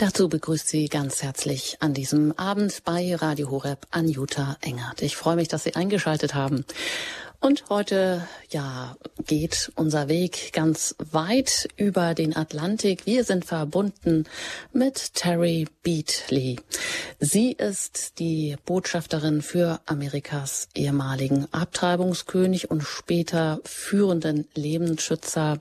[0.00, 5.02] Dazu begrüßt Sie ganz herzlich an diesem Abend bei Radio Horeb Anjuta Engert.
[5.02, 6.64] Ich freue mich, dass Sie eingeschaltet haben.
[7.42, 13.06] Und heute, ja, geht unser Weg ganz weit über den Atlantik.
[13.06, 14.24] Wir sind verbunden
[14.74, 16.56] mit Terry Beatley.
[17.18, 25.60] Sie ist die Botschafterin für Amerikas ehemaligen Abtreibungskönig und später führenden Lebensschützer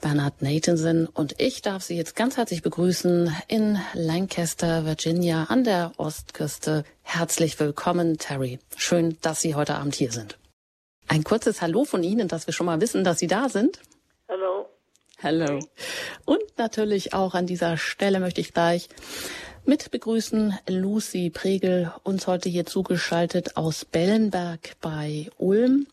[0.00, 1.06] Bernard Nathanson.
[1.06, 6.84] Und ich darf Sie jetzt ganz herzlich begrüßen in Lancaster, Virginia an der Ostküste.
[7.02, 8.60] Herzlich willkommen, Terry.
[8.76, 10.38] Schön, dass Sie heute Abend hier sind.
[11.08, 13.80] Ein kurzes Hallo von Ihnen, dass wir schon mal wissen, dass Sie da sind.
[14.28, 14.68] Hallo.
[15.22, 15.60] Hallo.
[16.24, 18.88] Und natürlich auch an dieser Stelle möchte ich gleich
[19.64, 25.86] mit begrüßen Lucy Pregel, uns heute hier zugeschaltet aus Bellenberg bei Ulm.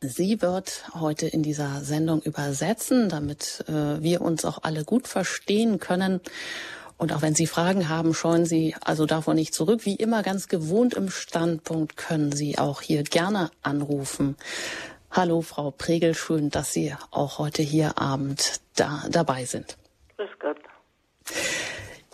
[0.00, 5.78] Sie wird heute in dieser Sendung übersetzen, damit äh, wir uns auch alle gut verstehen
[5.78, 6.20] können.
[7.02, 9.84] Und auch wenn Sie Fragen haben, scheuen Sie also davon nicht zurück.
[9.84, 14.36] Wie immer ganz gewohnt im Standpunkt können Sie auch hier gerne anrufen.
[15.10, 19.78] Hallo, Frau Pregel, schön, dass Sie auch heute hier Abend da, dabei sind.
[20.16, 20.58] Grüß Gott.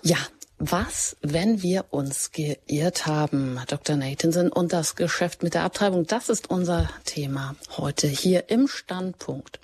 [0.00, 0.17] Ja,
[0.56, 3.95] was, wenn wir uns geirrt haben, Dr.
[3.97, 9.61] Nathanson, und das Geschäft mit der Abtreibung, das ist unser Thema heute hier im Standpunkt.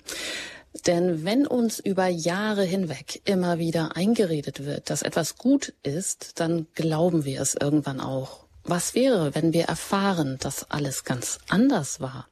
[0.85, 6.67] Denn wenn uns über Jahre hinweg immer wieder eingeredet wird, dass etwas gut ist, dann
[6.75, 8.45] glauben wir es irgendwann auch.
[8.63, 12.27] Was wäre, wenn wir erfahren, dass alles ganz anders war?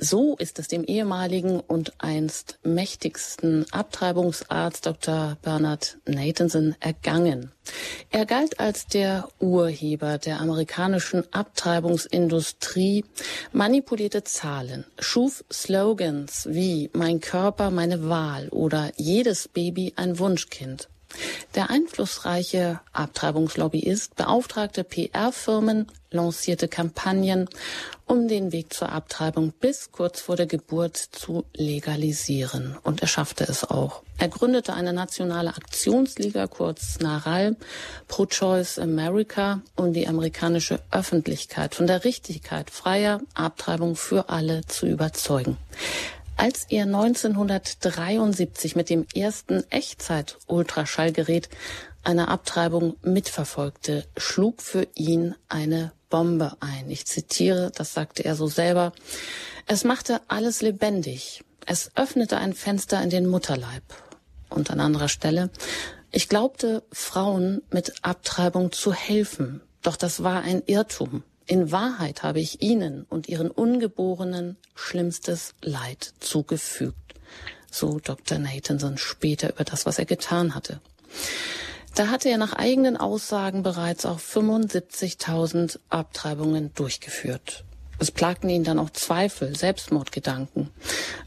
[0.00, 5.36] So ist es dem ehemaligen und einst mächtigsten Abtreibungsarzt Dr.
[5.42, 7.50] Bernard Nathanson ergangen.
[8.10, 13.04] Er galt als der Urheber der amerikanischen Abtreibungsindustrie,
[13.52, 20.88] manipulierte Zahlen, schuf Slogans wie Mein Körper, meine Wahl oder Jedes Baby ein Wunschkind.
[21.54, 27.48] Der einflussreiche Abtreibungslobbyist beauftragte PR-Firmen, lancierte Kampagnen,
[28.06, 32.76] um den Weg zur Abtreibung bis kurz vor der Geburt zu legalisieren.
[32.82, 34.02] Und er schaffte es auch.
[34.18, 37.56] Er gründete eine nationale Aktionsliga, kurz NARAL,
[38.08, 45.56] Pro-Choice America, um die amerikanische Öffentlichkeit von der Richtigkeit freier Abtreibung für alle zu überzeugen.
[46.38, 51.48] Als er 1973 mit dem ersten Echtzeit-Ultraschallgerät
[52.04, 56.88] eine Abtreibung mitverfolgte, schlug für ihn eine Bombe ein.
[56.90, 58.92] Ich zitiere, das sagte er so selber.
[59.66, 61.42] Es machte alles lebendig.
[61.66, 63.82] Es öffnete ein Fenster in den Mutterleib.
[64.48, 65.50] Und an anderer Stelle,
[66.12, 69.60] ich glaubte, Frauen mit Abtreibung zu helfen.
[69.82, 71.24] Doch das war ein Irrtum.
[71.48, 77.14] In Wahrheit habe ich ihnen und ihren Ungeborenen schlimmstes Leid zugefügt.
[77.70, 78.38] So Dr.
[78.38, 80.82] Nathanson später über das, was er getan hatte.
[81.94, 87.64] Da hatte er nach eigenen Aussagen bereits auch 75.000 Abtreibungen durchgeführt.
[88.00, 90.70] Es plagten ihn dann auch Zweifel, Selbstmordgedanken.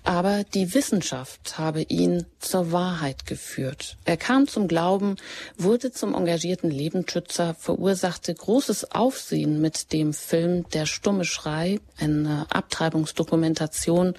[0.03, 3.97] Aber die Wissenschaft habe ihn zur Wahrheit geführt.
[4.05, 5.17] Er kam zum Glauben,
[5.57, 14.15] wurde zum engagierten Lebensschützer, verursachte großes Aufsehen mit dem Film Der stumme Schrei, eine Abtreibungsdokumentation,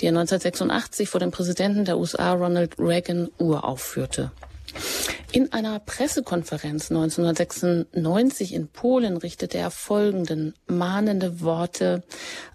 [0.00, 4.30] die er 1986 vor dem Präsidenten der USA Ronald Reagan uraufführte.
[5.30, 12.02] In einer Pressekonferenz 1996 in Polen richtete er folgenden mahnende Worte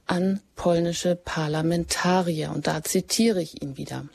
[0.08, 2.52] an polnische Parlamentarier.
[2.52, 4.08] Und da zitiere ich ihn wieder.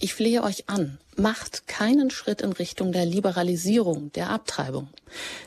[0.00, 4.88] Ich flehe euch an, macht keinen Schritt in Richtung der Liberalisierung der Abtreibung.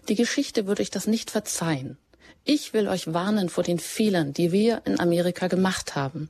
[0.10, 1.98] Die Geschichte würde euch das nicht verzeihen.
[2.44, 6.30] Ich will euch warnen vor den Fehlern, die wir in Amerika gemacht haben.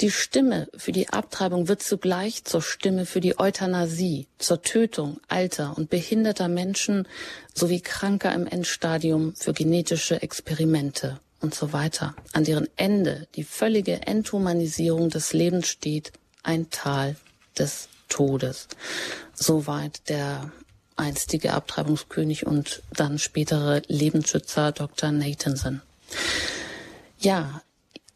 [0.00, 5.76] Die Stimme für die Abtreibung wird zugleich zur Stimme für die Euthanasie, zur Tötung alter
[5.76, 7.06] und behinderter Menschen
[7.54, 14.06] sowie Kranker im Endstadium für genetische Experimente und so weiter, an deren Ende die völlige
[14.06, 16.12] Enthumanisierung des Lebens steht,
[16.42, 17.16] ein Tal
[17.56, 18.66] des Todes.
[19.34, 20.50] Soweit der
[20.96, 25.12] einstige Abtreibungskönig und dann spätere Lebensschützer Dr.
[25.12, 25.82] Nathanson.
[27.18, 27.62] Ja,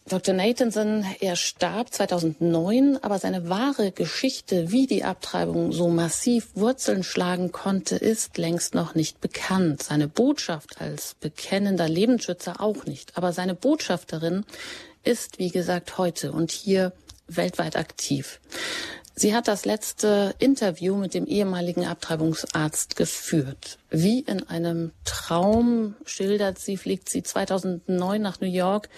[0.09, 0.35] Dr.
[0.35, 7.53] Nathanson, er starb 2009, aber seine wahre Geschichte, wie die Abtreibung so massiv Wurzeln schlagen
[7.53, 9.83] konnte, ist längst noch nicht bekannt.
[9.83, 13.19] Seine Botschaft als bekennender Lebensschützer auch nicht.
[13.19, 14.47] Aber seine Botschafterin
[15.05, 16.93] ist, wie gesagt, heute und hier
[17.27, 18.41] weltweit aktiv.
[19.21, 23.81] Sie hat das letzte Interview mit dem ehemaligen Abtreibungsarzt geführt.
[23.91, 28.89] Wie in einem Traum schildert sie, fliegt sie 2009 nach New York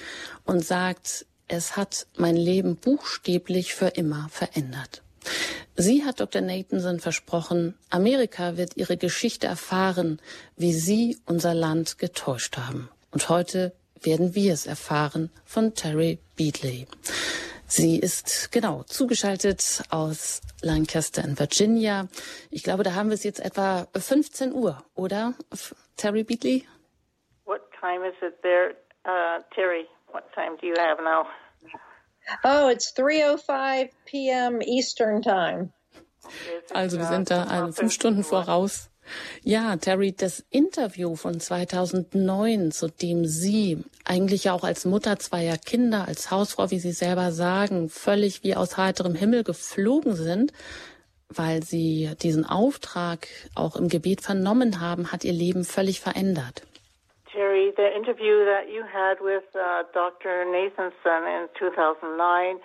[0.44, 5.00] und sagt, es hat mein Leben buchstäblich für immer verändert.
[5.74, 6.42] Sie hat Dr.
[6.42, 10.20] Nathanson versprochen, Amerika wird ihre Geschichte erfahren,
[10.54, 12.90] wie Sie unser Land getäuscht haben.
[13.10, 16.86] Und heute werden wir es erfahren von Terry Beatley.
[17.70, 22.08] Sie ist genau zugeschaltet aus Lancaster in Virginia.
[22.50, 25.34] Ich glaube, da haben wir es jetzt etwa 15 Uhr, oder?
[25.96, 26.66] Terry Beatley?
[27.44, 28.74] What time is it there,
[29.06, 29.86] uh, Terry?
[30.10, 31.26] What time do you have now?
[32.42, 34.60] Oh, it's 3:05 p.m.
[34.62, 35.72] Eastern Time.
[36.74, 38.90] Also wir sind da also fünf Stunden voraus.
[39.42, 45.56] Ja, Terry, das Interview von 2009, zu dem Sie eigentlich ja auch als Mutter zweier
[45.56, 50.52] Kinder, als Hausfrau, wie Sie selber sagen, völlig wie aus heiterem Himmel geflogen sind,
[51.28, 56.62] weil Sie diesen Auftrag auch im Gebet vernommen haben, hat Ihr Leben völlig verändert.
[57.32, 60.44] Terry, the interview that you had with uh, Dr.
[60.50, 62.58] Nathanson in 2009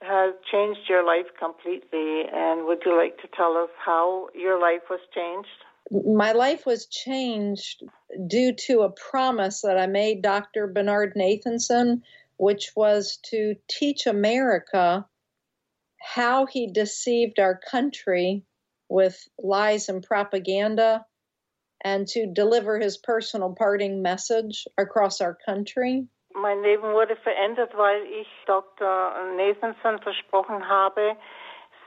[0.00, 2.24] has changed your life completely.
[2.32, 5.65] And would you like to tell us how your life was changed?
[5.90, 7.82] My life was changed
[8.26, 10.66] due to a promise that I made Dr.
[10.66, 12.02] Bernard Nathanson,
[12.36, 15.06] which was to teach America
[16.00, 18.44] how he deceived our country
[18.88, 21.04] with lies and propaganda
[21.82, 26.06] and to deliver his personal parting message across our country.
[26.34, 29.34] Mein Leben wurde verändert, weil ich Dr.
[29.36, 31.16] Nathanson versprochen habe,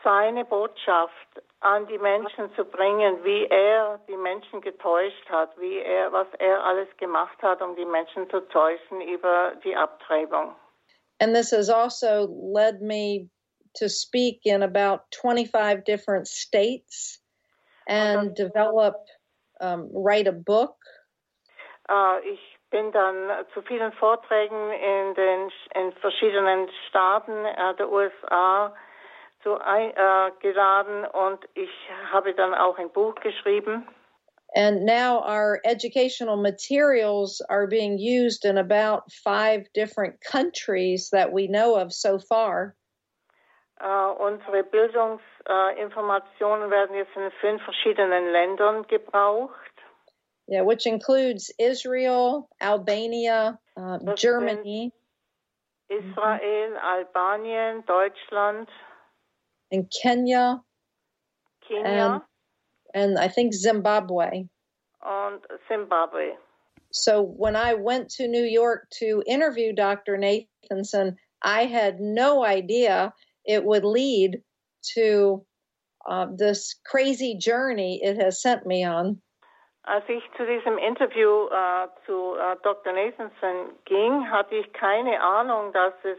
[0.03, 6.11] seine Botschaft an die Menschen zu bringen, wie er die Menschen getäuscht hat, wie er,
[6.11, 10.55] was er alles gemacht hat, um die Menschen zu täuschen über die Abtreibung.
[11.21, 13.29] And this has also led me
[13.75, 17.21] to speak in about 25 different states
[17.87, 18.95] and develop,
[19.59, 20.77] um, write a book.
[21.89, 22.39] Uh, ich
[22.69, 28.73] bin dann zu vielen Vorträgen in den in verschiedenen Staaten äh, der USA
[29.43, 30.31] zu ein, äh,
[31.13, 31.69] und ich
[32.11, 33.87] habe dann auch ein Buch geschrieben.
[34.55, 41.47] And now our educational materials are being used in about five different countries that we
[41.47, 42.75] know of so far.
[43.79, 49.53] Uh, unsere Bildungsinformationen uh, werden jetzt in fünf verschiedenen Ländern gebraucht.
[50.47, 54.91] Yeah, which includes Israel, Albania, uh, Germany,
[55.89, 58.67] Israel, Albanien, Deutschland,
[59.71, 60.61] and Kenya,
[61.67, 62.21] Kenya,
[62.93, 64.45] and, and I think Zimbabwe.
[65.05, 66.31] And Zimbabwe.
[66.91, 70.17] So when I went to New York to interview Dr.
[70.17, 73.13] Nathanson, I had no idea
[73.45, 74.41] it would lead
[74.95, 75.45] to
[76.09, 79.21] uh, this crazy journey it has sent me on.
[79.85, 82.93] Als ich zu diesem Interview uh, äh, zu äh, Dr.
[82.93, 86.17] Nathanson ging, hatte ich keine Ahnung, dass es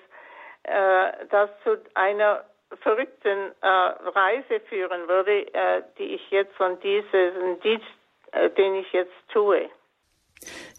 [0.65, 2.45] äh, uh, das zu einer
[2.83, 7.87] verrückten äh, Reise führen würde, äh, die ich jetzt von diesem Dienst,
[8.33, 9.69] äh, den ich jetzt tue.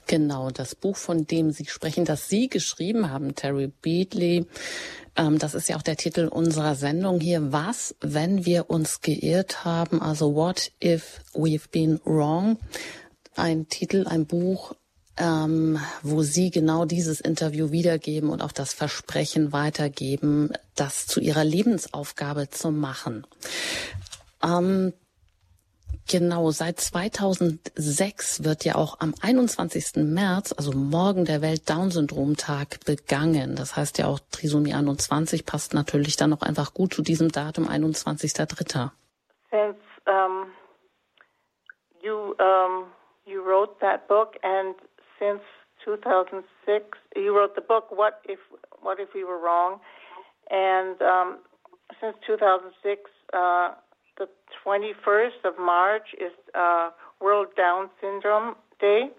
[0.08, 4.46] Genau, das Buch, von dem Sie sprechen, das Sie geschrieben haben, Terry Beatley,
[5.16, 7.52] ähm, das ist ja auch der Titel unserer Sendung hier.
[7.52, 10.02] Was, wenn wir uns geirrt haben?
[10.02, 12.58] Also What if we've been wrong?
[13.36, 14.74] Ein Titel, ein Buch,
[15.22, 21.44] ähm, wo Sie genau dieses Interview wiedergeben und auch das Versprechen weitergeben, das zu Ihrer
[21.44, 23.28] Lebensaufgabe zu machen.
[24.44, 24.94] Ähm,
[26.10, 30.04] Genau, seit 2006 wird ja auch am 21.
[30.04, 33.56] März, also morgen der Welt-Down-Syndrom-Tag begangen.
[33.56, 37.66] Das heißt ja auch Trisomie 21 passt natürlich dann auch einfach gut zu diesem Datum
[37.70, 38.90] 21.3.
[39.52, 40.48] Since um,
[42.02, 42.88] you um,
[43.26, 44.76] you wrote that book and
[45.22, 45.44] since
[45.86, 48.40] 2006 you wrote the book What if
[48.82, 49.80] What if we were wrong
[50.50, 51.38] and um,
[52.00, 53.72] since 2006 uh,
[54.18, 54.28] the
[54.66, 59.12] 21st of March is uh, World Down Syndrome Day.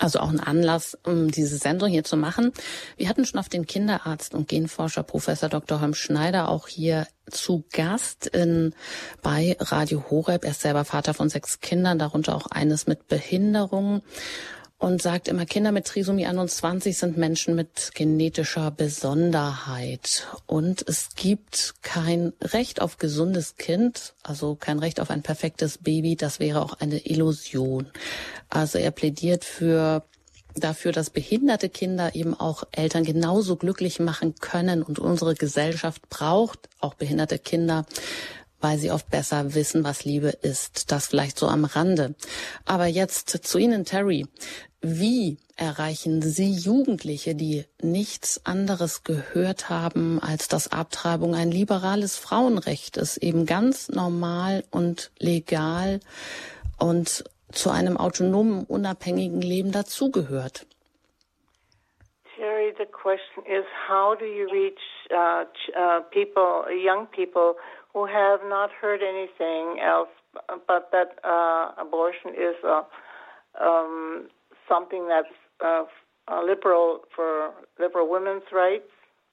[0.00, 2.52] Also auch ein Anlass, um diese Sendung hier zu machen.
[2.96, 5.80] Wir hatten schon auf den Kinderarzt und Genforscher Professor Dr.
[5.80, 8.74] Holm Schneider auch hier zu Gast in,
[9.22, 10.44] bei Radio Horeb.
[10.44, 14.02] Er ist selber Vater von sechs Kindern, darunter auch eines mit Behinderung
[14.78, 20.28] und sagt immer, Kinder mit Trisomie 21 sind Menschen mit genetischer Besonderheit.
[20.46, 26.14] Und es gibt kein Recht auf gesundes Kind, also kein Recht auf ein perfektes Baby.
[26.14, 27.88] Das wäre auch eine Illusion.
[28.50, 30.04] Also er plädiert für
[30.54, 34.82] dafür, dass behinderte Kinder eben auch Eltern genauso glücklich machen können.
[34.82, 37.84] Und unsere Gesellschaft braucht auch behinderte Kinder,
[38.60, 40.90] weil sie oft besser wissen, was Liebe ist.
[40.90, 42.14] Das vielleicht so am Rande.
[42.64, 44.26] Aber jetzt zu Ihnen, Terry.
[44.80, 52.96] wie erreichen Sie Jugendliche, die nichts anderes gehört haben, als dass Abtreibung ein liberales Frauenrecht
[52.96, 56.00] ist, eben ganz normal und legal
[56.78, 60.66] und zu einem autonomen, unabhängigen Leben dazugehört?
[62.36, 64.78] Terry, the question is how do you reach
[65.10, 67.56] uh, uh, people, young people
[67.92, 70.08] who have not heard anything else
[70.66, 72.82] but that uh, abortion is uh,
[73.60, 74.28] um,
[74.68, 75.84] something that's uh,
[76.44, 78.88] liberal for liberal women's rights.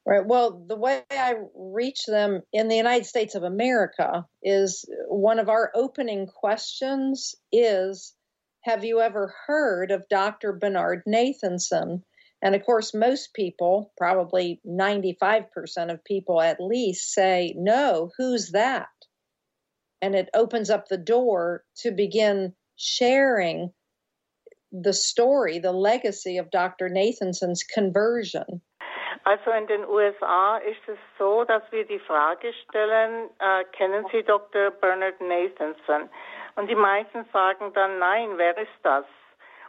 [0.08, 0.26] Right.
[0.26, 5.50] Well, the way I reach them in the United States of America is one of
[5.50, 8.14] our opening questions is
[8.62, 10.54] Have you ever heard of Dr.
[10.54, 12.04] Bernard Nathanson?
[12.42, 18.88] And of course, most people, probably 95% of people at least, say, No, who's that?
[20.02, 23.72] And it opens up the door to begin sharing
[24.72, 26.90] the story, the legacy of Dr.
[26.90, 28.62] Nathanson's conversion.
[29.26, 34.22] Also in den USA ist es so, dass wir die Frage stellen, äh, kennen Sie
[34.22, 34.70] Dr.
[34.70, 36.10] Bernard Nathanson?
[36.56, 39.06] Und die meisten sagen dann, nein, wer ist das?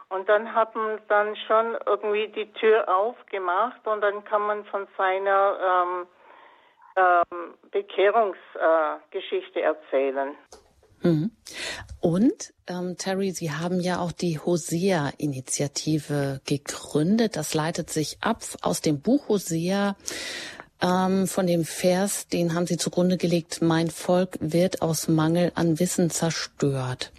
[0.09, 4.87] Und dann hat man dann schon irgendwie die Tür aufgemacht und dann kann man von
[4.97, 6.07] seiner ähm,
[6.95, 10.35] ähm, Bekehrungsgeschichte äh, erzählen.
[11.01, 11.31] Mhm.
[11.99, 17.35] Und ähm, Terry, Sie haben ja auch die Hosea-Initiative gegründet.
[17.35, 19.95] Das leitet sich ab aus dem Buch Hosea.
[20.81, 25.79] Ähm, von dem Vers, den haben Sie zugrunde gelegt, mein Volk wird aus Mangel an
[25.79, 27.11] Wissen zerstört.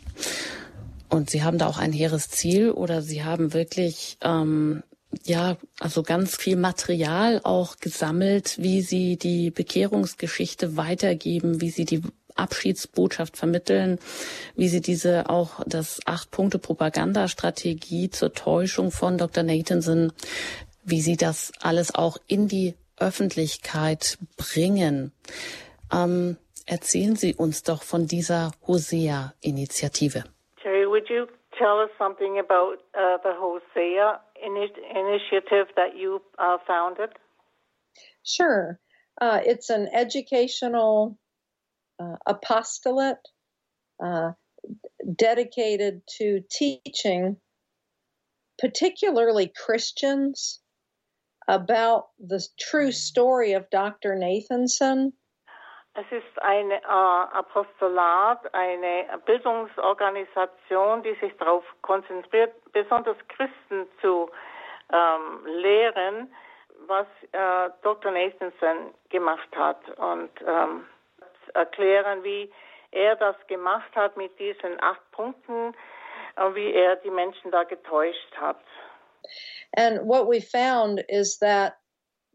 [1.09, 4.83] Und Sie haben da auch ein hehres Ziel oder Sie haben wirklich ähm,
[5.25, 12.03] ja, also ganz viel Material auch gesammelt, wie sie die Bekehrungsgeschichte weitergeben, wie sie die
[12.35, 13.99] Abschiedsbotschaft vermitteln,
[14.55, 19.43] wie sie diese auch das Acht-Punkte-Propagandastrategie zur Täuschung von Dr.
[19.43, 20.13] Nathanson,
[20.85, 25.13] wie sie das alles auch in die Öffentlichkeit bringen.
[25.93, 26.37] Ähm,
[26.67, 30.25] erzählen Sie uns doch von dieser Hosea-Initiative.
[31.09, 31.27] You
[31.59, 37.11] tell us something about uh, the Hosea initiative that you uh, founded?
[38.25, 38.79] Sure.
[39.21, 41.19] Uh, it's an educational
[42.01, 43.19] uh, apostolate
[44.05, 44.33] uh,
[45.17, 47.37] dedicated to teaching,
[48.59, 50.61] particularly Christians,
[51.49, 54.15] about the true story of Dr.
[54.15, 55.13] Nathanson.
[55.95, 64.31] Es ist ein äh, Apostolat, eine Bildungsorganisation, die sich darauf konzentriert, besonders Christen zu
[64.93, 66.33] ähm, lehren,
[66.87, 68.13] was äh, Dr.
[68.13, 70.87] Nathanson gemacht hat und ähm,
[71.55, 72.53] erklären, wie
[72.93, 75.75] er das gemacht hat mit diesen acht Punkten,
[76.39, 78.61] und wie er die Menschen da getäuscht hat.
[79.77, 81.79] And what we found is that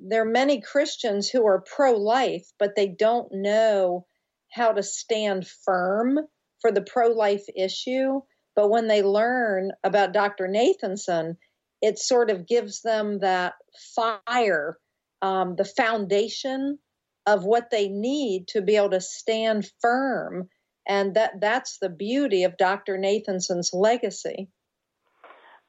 [0.05, 4.05] there are many Christians who are pro life, but they don't know
[4.51, 6.19] how to stand firm
[6.59, 8.21] for the pro life issue.
[8.55, 10.47] But when they learn about Dr.
[10.47, 11.37] Nathanson,
[11.81, 13.53] it sort of gives them that
[13.95, 14.77] fire,
[15.21, 16.77] um, the foundation
[17.25, 20.49] of what they need to be able to stand firm.
[20.87, 22.97] And that, that's the beauty of Dr.
[22.97, 24.49] Nathanson's legacy.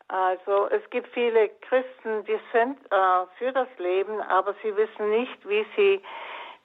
[0.09, 5.49] Also es gibt viele Christen, die sind äh, für das Leben, aber sie wissen nicht,
[5.49, 6.03] wie sie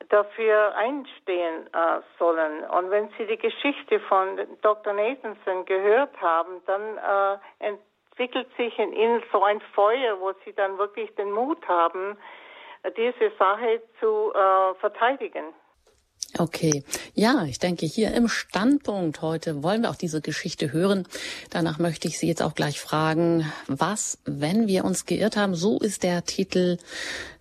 [0.10, 2.64] dafür einstehen äh, sollen.
[2.66, 4.94] Und wenn sie die Geschichte von Dr.
[4.94, 10.78] Nathanson gehört haben, dann äh, entwickelt sich in ihnen so ein Feuer, wo sie dann
[10.78, 12.18] wirklich den Mut haben,
[12.96, 15.54] diese Sache zu äh, verteidigen.
[16.38, 16.84] Okay,
[17.16, 21.08] ja, ich denke, hier im Standpunkt heute wollen wir auch diese Geschichte hören.
[21.50, 25.80] Danach möchte ich Sie jetzt auch gleich fragen, was, wenn wir uns geirrt haben, so
[25.80, 26.78] ist der Titel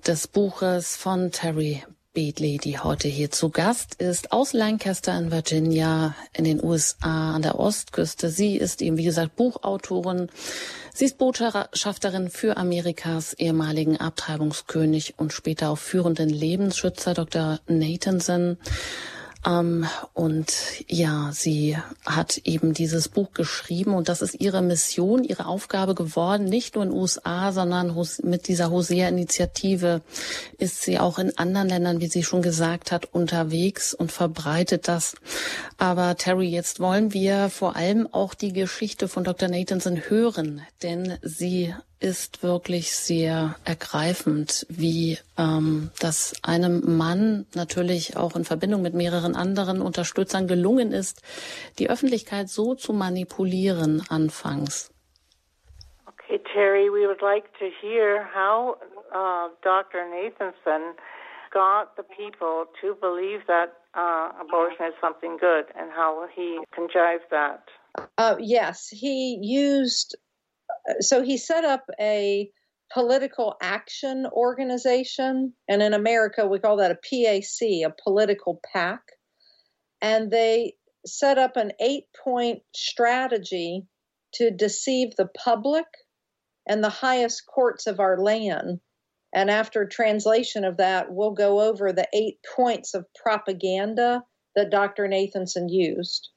[0.06, 1.84] des Buches von Terry
[2.18, 7.42] Beatley, die heute hier zu Gast ist, aus Lancaster in Virginia in den USA an
[7.42, 8.28] der Ostküste.
[8.28, 10.28] Sie ist eben, wie gesagt, Buchautorin.
[10.92, 17.60] Sie ist Botschafterin für Amerikas ehemaligen Abtreibungskönig und später auch führenden Lebensschützer Dr.
[17.68, 18.56] Nathanson.
[19.46, 20.52] Ähm, und
[20.88, 26.44] ja, sie hat eben dieses Buch geschrieben und das ist ihre Mission, ihre Aufgabe geworden,
[26.44, 30.02] nicht nur in den USA, sondern mit dieser Hosea-Initiative
[30.58, 35.14] ist sie auch in anderen Ländern, wie sie schon gesagt hat, unterwegs und verbreitet das.
[35.76, 39.48] Aber Terry, jetzt wollen wir vor allem auch die Geschichte von Dr.
[39.48, 48.36] Nathanson hören, denn sie ist wirklich sehr ergreifend, wie ähm, das einem Mann natürlich auch
[48.36, 51.22] in Verbindung mit mehreren anderen Unterstützern gelungen ist,
[51.78, 54.90] die Öffentlichkeit so zu manipulieren anfangs.
[56.06, 58.76] Okay, Terry, we would like to hear how
[59.12, 60.04] uh, Dr.
[60.04, 60.94] Nathanson
[61.52, 67.24] got the people to believe that uh, abortion is something good and how he contrived
[67.30, 67.64] that.
[68.16, 70.16] Uh, yes, he used,
[71.00, 72.50] so he set up a
[72.92, 79.00] political action organization, and in America we call that a PAC, a political pack.
[80.00, 80.74] And they
[81.06, 83.86] set up an eight point strategy
[84.34, 85.86] to deceive the public
[86.66, 88.80] and the highest courts of our land.
[89.34, 94.22] And after translation of that, we'll go over the eight points of propaganda
[94.56, 95.06] that Dr.
[95.06, 96.30] Nathanson used.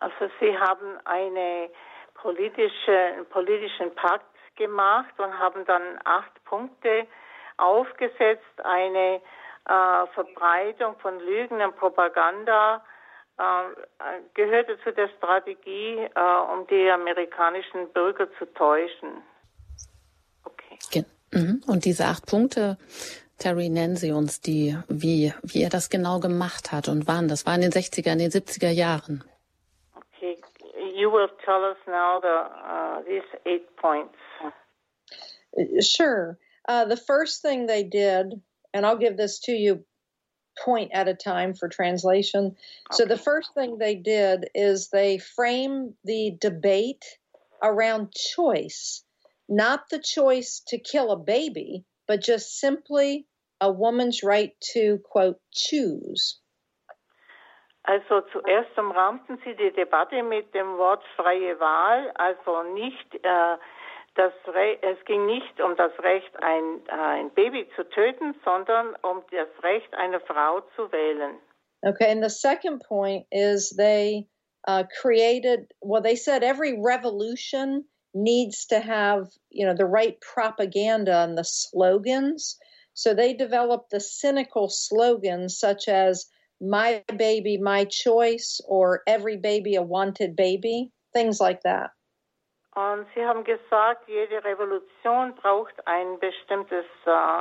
[0.00, 1.68] Also Sie haben eine
[2.24, 4.24] politische, politischen Pakt
[4.56, 7.06] gemacht und haben dann acht Punkte
[7.58, 9.20] aufgesetzt, eine
[9.66, 12.82] äh, Verbreitung von Lügen und Propaganda
[13.36, 13.42] äh,
[14.32, 19.22] gehörte zu der Strategie, äh, um die amerikanischen Bürger zu täuschen.
[20.44, 21.04] Okay.
[21.30, 21.62] Mhm.
[21.66, 22.78] Und diese acht Punkte,
[23.36, 27.28] Terry, nennen Sie uns die, wie, wie er das genau gemacht hat und wann.
[27.28, 29.24] Das war in den 60er, in den 70er Jahren.
[30.94, 34.14] You will tell us now the, uh, these eight points.
[35.80, 36.38] Sure.
[36.68, 38.40] Uh, the first thing they did,
[38.72, 39.84] and I'll give this to you
[40.64, 42.46] point at a time for translation.
[42.46, 42.56] Okay.
[42.92, 47.04] So the first thing they did is they framed the debate
[47.62, 49.02] around choice,
[49.48, 53.26] not the choice to kill a baby, but just simply
[53.60, 56.38] a woman's right to, quote, choose.
[57.84, 63.56] Also zuerst umrahmten sie die Debatte mit dem Wort freie Wahl, also nicht äh,
[64.14, 69.22] das Re es ging nicht um das Recht, ein, ein Baby zu töten, sondern um
[69.30, 71.36] das Recht, eine Frau zu wählen.
[71.82, 74.26] Okay, and the second point is they
[74.66, 81.24] uh, created, well, they said every revolution needs to have, you know, the right propaganda
[81.24, 82.56] and the slogans.
[82.94, 86.26] So they developed the cynical slogans such as
[86.64, 91.90] my baby, my choice, or every baby a wanted baby, things like that.
[92.74, 97.40] Und Sie haben gesagt, jede Revolution braucht ein bestimmtes äh,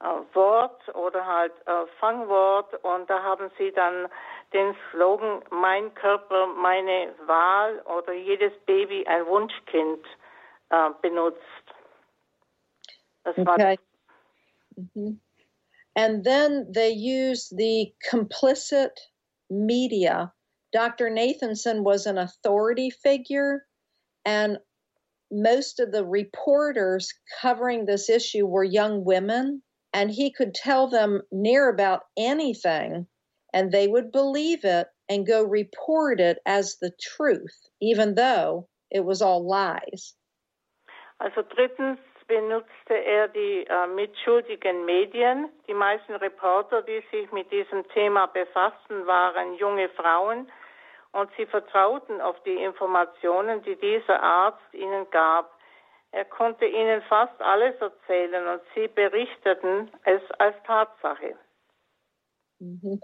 [0.00, 2.74] äh, Wort oder halt äh, Fangwort.
[2.82, 4.08] Und da haben Sie dann
[4.52, 10.04] den Slogan Mein Körper, meine Wahl oder jedes Baby ein Wunschkind
[10.70, 11.38] äh, benutzt.
[13.22, 13.78] Das okay.
[14.76, 15.20] Mm-hmm.
[15.98, 18.92] And then they use the complicit
[19.50, 20.32] media.
[20.72, 21.10] Dr.
[21.10, 23.66] Nathanson was an authority figure
[24.24, 24.58] And
[25.32, 31.22] most of the reporters covering this issue were young women, and he could tell them
[31.32, 33.08] near about anything,
[33.52, 39.04] and they would believe it and go report it as the truth, even though it
[39.04, 40.14] was all lies.
[41.20, 45.48] Also drittens benutzte er die äh, mitschuldigen Medien.
[45.66, 50.48] Die meisten Reporter, die sich mit diesem Thema befassten, waren junge Frauen,
[51.12, 55.50] und sie vertrauten auf die Informationen, die dieser Arzt ihnen gab.
[56.12, 61.34] Er konnte ihnen fast alles erzählen und sie berichteten es als Tatsache.
[62.60, 63.00] Mm-hmm.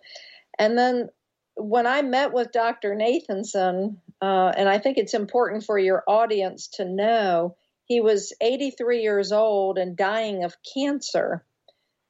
[0.59, 1.11] And then
[1.57, 2.95] when I met with Dr.
[2.95, 7.57] Nathanson, uh, and I think it's important for your audience to know,
[7.87, 11.45] he was 83 years old and dying of cancer.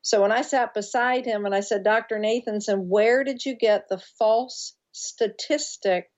[0.02, 2.18] So when I sat beside him and I said, Dr.
[2.18, 6.10] Nathanson, where did you get the false statistic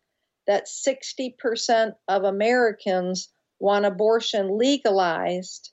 [0.46, 5.72] that 60% of Americans want abortion legalized.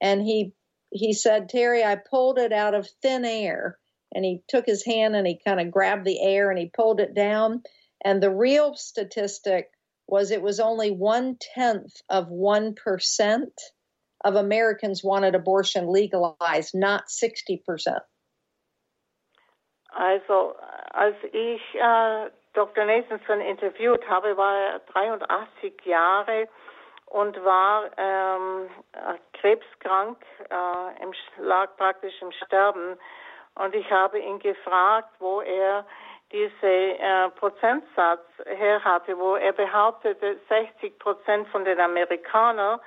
[0.00, 0.52] And he
[0.90, 3.78] he said, Terry, I pulled it out of thin air.
[4.14, 6.98] And he took his hand and he kind of grabbed the air and he pulled
[6.98, 7.62] it down.
[8.02, 9.68] And the real statistic
[10.08, 12.74] was it was only one tenth of 1%
[14.24, 18.00] of Americans wanted abortion legalized, not 60%.
[19.90, 20.56] Also,
[20.92, 22.84] als ich äh, Dr.
[22.84, 26.48] Nathanson interviewt habe, war er 83 Jahre
[27.06, 28.68] und war ähm,
[29.34, 30.18] krebskrank,
[30.50, 32.98] äh, im, lag praktisch im Sterben.
[33.54, 35.86] Und ich habe ihn gefragt, wo er
[36.32, 42.80] diese äh, Prozentsatz her hatte, wo er behauptete, 60 Prozent von den Amerikanern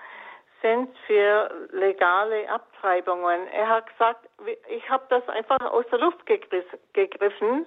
[0.61, 3.47] sind für legale Abtreibungen.
[3.47, 4.29] Er hat gesagt,
[4.69, 7.65] ich habe das einfach aus der Luft gegriffen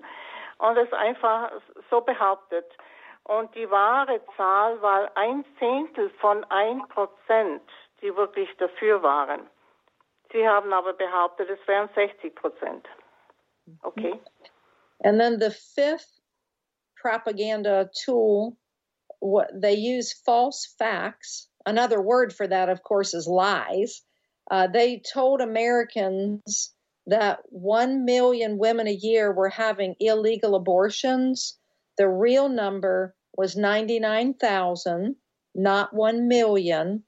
[0.59, 1.51] und es einfach
[1.91, 2.67] so behauptet.
[3.25, 7.63] Und die wahre Zahl war ein Zehntel von ein Prozent,
[8.01, 9.49] die wirklich dafür waren.
[10.31, 12.87] Sie haben aber behauptet, es wären 60 Prozent.
[13.83, 14.21] Okay.
[15.03, 16.21] And then the fifth
[16.97, 18.57] propaganda tool,
[19.21, 21.49] what they use false facts.
[21.67, 24.03] another word for that, of course, is lies.
[24.51, 26.75] Uh, they told Americans
[27.07, 31.59] that 1 million women a year were having illegal abortions.
[31.97, 35.17] The real number was 99,000,
[35.55, 37.05] not 1 million.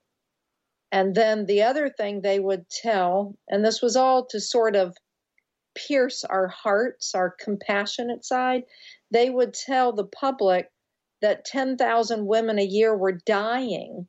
[0.91, 4.95] And then the other thing they would tell, and this was all to sort of
[5.87, 8.63] pierce our hearts, our compassionate side,
[9.11, 10.71] they would tell the public
[11.21, 14.07] that 10,000 women a year were dying,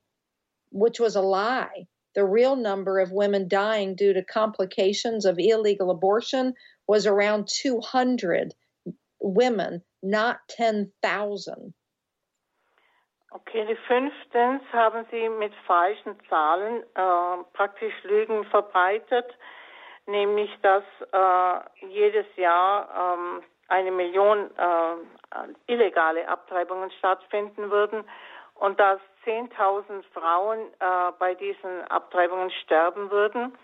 [0.71, 1.87] which was a lie.
[2.15, 6.55] The real number of women dying due to complications of illegal abortion
[6.87, 8.55] was around 200
[9.21, 11.75] women, not 10,000.
[13.31, 19.27] Okay, fünftens haben Sie mit falschen Zahlen äh, praktisch Lügen verbreitet,
[20.09, 24.97] nämlich dass äh, jedes Jahr ähm, eine Million äh,
[25.73, 28.05] illegale Abtreibungen stattfinden würden
[28.55, 33.57] und dass 10.000 Frauen äh, bei diesen Abtreibungen sterben würden.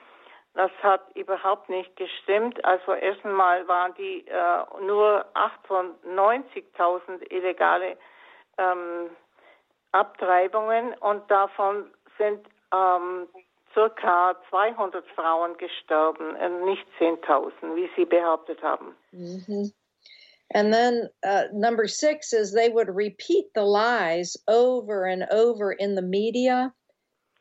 [0.52, 2.64] Das hat überhaupt nicht gestimmt.
[2.64, 7.96] Also erst einmal waren die äh, nur 98.000 illegale
[8.58, 9.10] ähm,
[9.90, 13.26] Abtreibungen und davon sind ähm,
[13.74, 16.32] circa 200 Frauen gestorben,
[16.64, 18.94] nicht 10.000, wie Sie behauptet haben.
[19.12, 19.72] Mhm.
[20.54, 25.94] And then uh, number six is they would repeat the lies over and over in
[25.94, 26.72] the media.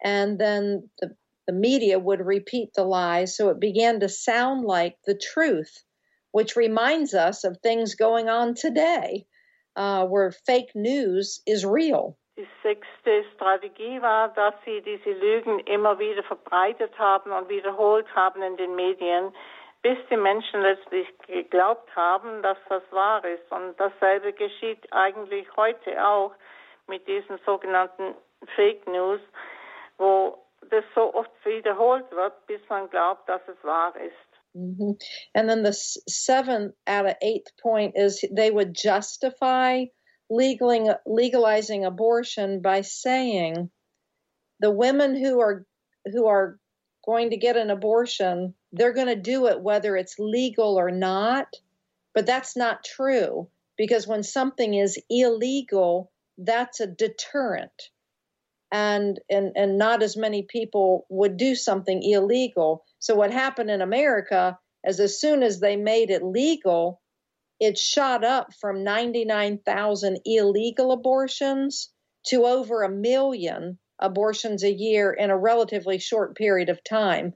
[0.04, 1.16] And then the,
[1.46, 3.36] the media would repeat the lies.
[3.36, 5.84] So it began to sound like the truth,
[6.32, 9.28] which reminds us of things going on today
[9.76, 12.18] uh, where fake news is real.
[12.36, 18.42] Die sechste Strategie war, dass sie diese Lügen immer wieder verbreitet haben und wiederholt haben
[18.42, 19.34] in den Medien,
[19.84, 23.52] bis die Menschen letztlich geglaubt haben, dass das wahr ist.
[23.52, 26.34] Und dasselbe geschieht eigentlich heute auch
[26.88, 28.16] mit diesen sogenannten
[28.56, 29.22] Fake News,
[29.98, 34.56] wo das so oft wiederholt wird, bis man glaubt, dass es wahr ist.
[34.56, 34.98] Mm-hmm.
[35.34, 39.86] And then the seventh out of eighth point is they would justify
[40.34, 43.70] legaling, legalizing abortion by saying
[44.60, 45.66] the women who are
[46.12, 46.60] who are
[47.06, 51.48] going to get an abortion, they're going to do it whether it's legal or not.
[52.14, 57.90] But that's not true because when something is illegal, that's a deterrent.
[58.72, 62.84] And, and, and not as many people would do something illegal.
[62.98, 67.00] So, what happened in America is as soon as they made it legal,
[67.66, 71.92] it shot up from 99,000 illegal abortions
[72.28, 77.34] to over a million abortions a year in a relatively short period of time.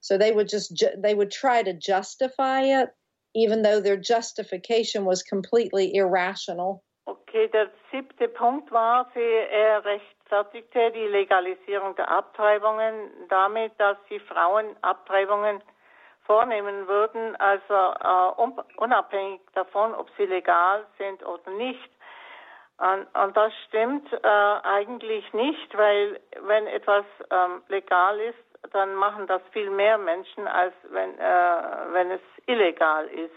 [0.00, 2.88] So they would just ju- they would try to justify it,
[3.34, 6.82] even though their justification was completely irrational.
[7.06, 14.20] Okay, der siebte Punkt war, sie er rechtfertigte die Legalisierung der Abtreibungen damit, dass sie
[14.20, 15.60] Frauen Abtreibungen
[16.30, 21.90] vornehmen würden, also äh, unabhängig davon, ob sie legal sind oder nicht.
[22.78, 24.28] Und, und das stimmt äh,
[24.62, 30.72] eigentlich nicht, weil wenn etwas ähm, legal ist, dann machen das viel mehr Menschen, als
[30.90, 33.34] wenn, äh, wenn es illegal ist.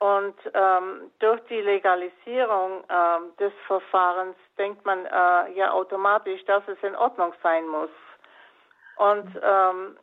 [0.00, 6.78] Und ähm, durch die Legalisierung äh, des Verfahrens denkt man äh, ja automatisch, dass es
[6.82, 7.90] in Ordnung sein muss.
[8.96, 9.96] Und ähm,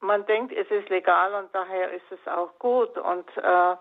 [0.00, 2.96] man denkt, es ist legal und daher ist es auch gut.
[2.98, 3.76] Und äh,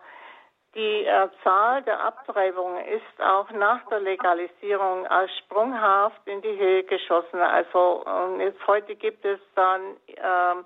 [0.75, 6.83] die äh, Zahl der Abtreibungen ist auch nach der Legalisierung als sprunghaft in die Höhe
[6.83, 7.39] geschossen.
[7.39, 8.03] Also
[8.39, 9.81] jetzt heute gibt es dann
[10.17, 10.65] ähm,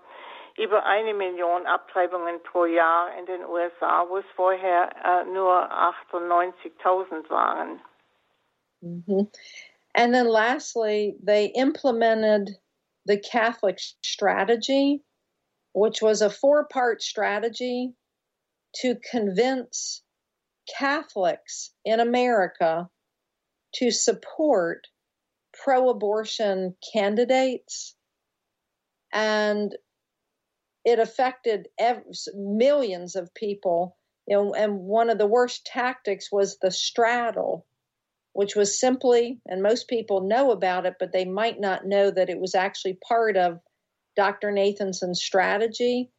[0.57, 5.71] über eine Million Abtreibungen pro Jahr in den USA, wo es vorher äh, nur
[6.11, 7.79] 98.000 waren.
[8.81, 9.27] Mm -hmm.
[9.93, 12.59] And then lastly, they implemented
[13.05, 15.01] the Catholic strategy,
[15.79, 17.93] which was a four-part strategy
[18.75, 20.03] to convince
[20.77, 22.89] Catholics in America
[23.75, 24.87] to support
[25.53, 27.95] pro abortion candidates.
[29.13, 29.73] And
[30.83, 32.03] it affected ev-
[32.35, 33.95] millions of people.
[34.27, 37.65] You know, and one of the worst tactics was the straddle,
[38.33, 42.29] which was simply, and most people know about it, but they might not know that
[42.29, 43.59] it was actually part of
[44.19, 44.51] Dr.
[44.51, 46.11] Nathanson's strategy.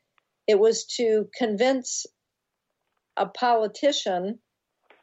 [0.46, 2.06] It was to convince
[3.18, 4.38] a politician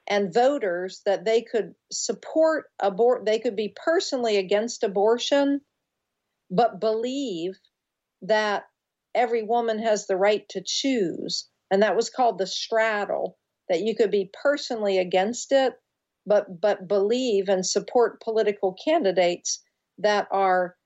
[0.07, 5.61] and voters that they could support abort they could be personally against abortion
[6.49, 7.51] but believe
[8.23, 8.63] that
[9.13, 13.37] every woman has the right to choose and that was called the straddle
[13.69, 15.73] that you could be personally against it
[16.25, 19.61] but but believe and support political candidates
[19.99, 20.76] that are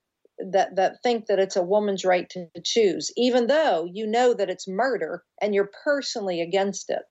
[0.50, 4.50] that that think that it's a woman's right to choose, even though you know that
[4.50, 7.02] it's murder and you're personally against it.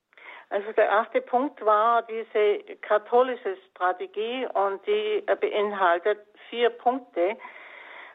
[0.52, 7.38] Also der erste Punkt war diese katholische Strategie und die beinhaltet vier Punkte,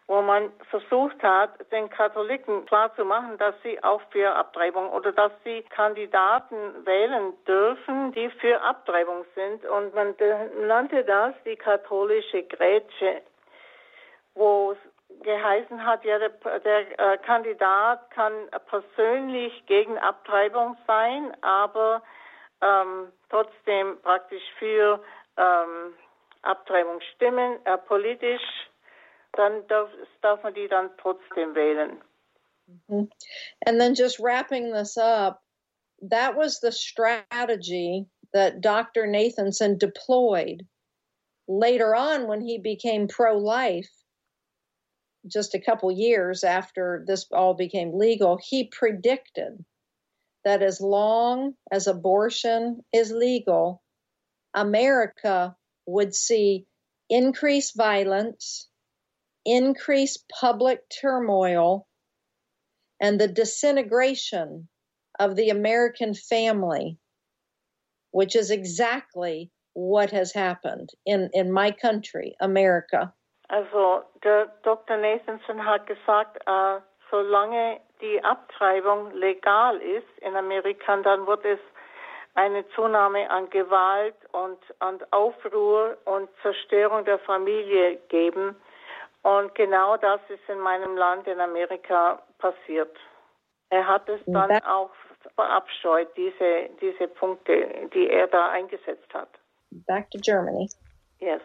[0.06, 5.62] wo man versucht hat, den Katholiken klarzumachen, dass sie auch für Abtreibung oder dass sie
[5.70, 9.64] Kandidaten wählen dürfen, die für Abtreibung sind.
[9.64, 10.14] Und man
[10.66, 13.22] nannte das die katholische Grätsche,
[14.34, 14.76] wo
[15.22, 18.32] geheißen hat, ja, der, der äh, Kandidat kann
[18.68, 22.02] persönlich gegen Abtreibung sein, aber
[22.62, 25.02] ähm, trotzdem praktisch für
[25.36, 25.94] ähm,
[26.42, 28.42] Abtreibung stimmen, äh, politisch,
[29.32, 29.90] dann darf,
[30.22, 32.02] darf man die dann trotzdem wählen.
[32.68, 33.08] Mm-hmm.
[33.66, 35.42] And then just wrapping this up,
[36.02, 39.06] that was the strategy that Dr.
[39.06, 40.66] Nathanson deployed
[41.48, 43.90] later on when he became pro life
[45.26, 49.64] just a couple years after this all became legal, he predicted
[50.44, 53.82] that as long as abortion is legal,
[54.54, 56.66] America would see
[57.10, 58.68] increased violence,
[59.44, 61.86] increased public turmoil,
[63.00, 64.68] and the disintegration
[65.18, 66.98] of the American family,
[68.10, 73.12] which is exactly what has happened in, in my country, America.
[73.48, 74.96] Also der Dr.
[74.96, 76.80] Nathanson hat gesagt, äh,
[77.10, 81.60] solange die Abtreibung legal ist in Amerika, dann wird es
[82.34, 88.56] eine Zunahme an Gewalt und an Aufruhr und Zerstörung der Familie geben.
[89.22, 92.94] Und genau das ist in meinem Land in Amerika passiert.
[93.70, 94.90] Er hat es dann auch
[95.34, 99.28] verabscheut, diese, diese Punkte, die er da eingesetzt hat.
[99.86, 100.68] Back to Germany.
[101.18, 101.40] Yes.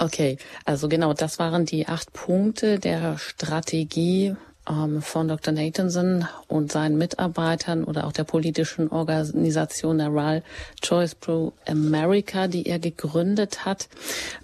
[0.00, 4.36] Okay, also genau, das waren die acht Punkte der Strategie
[4.68, 5.52] ähm, von Dr.
[5.52, 10.44] Nathanson und seinen Mitarbeitern oder auch der politischen Organisation der RAL
[10.80, 13.88] Choice Pro America, die er gegründet hat.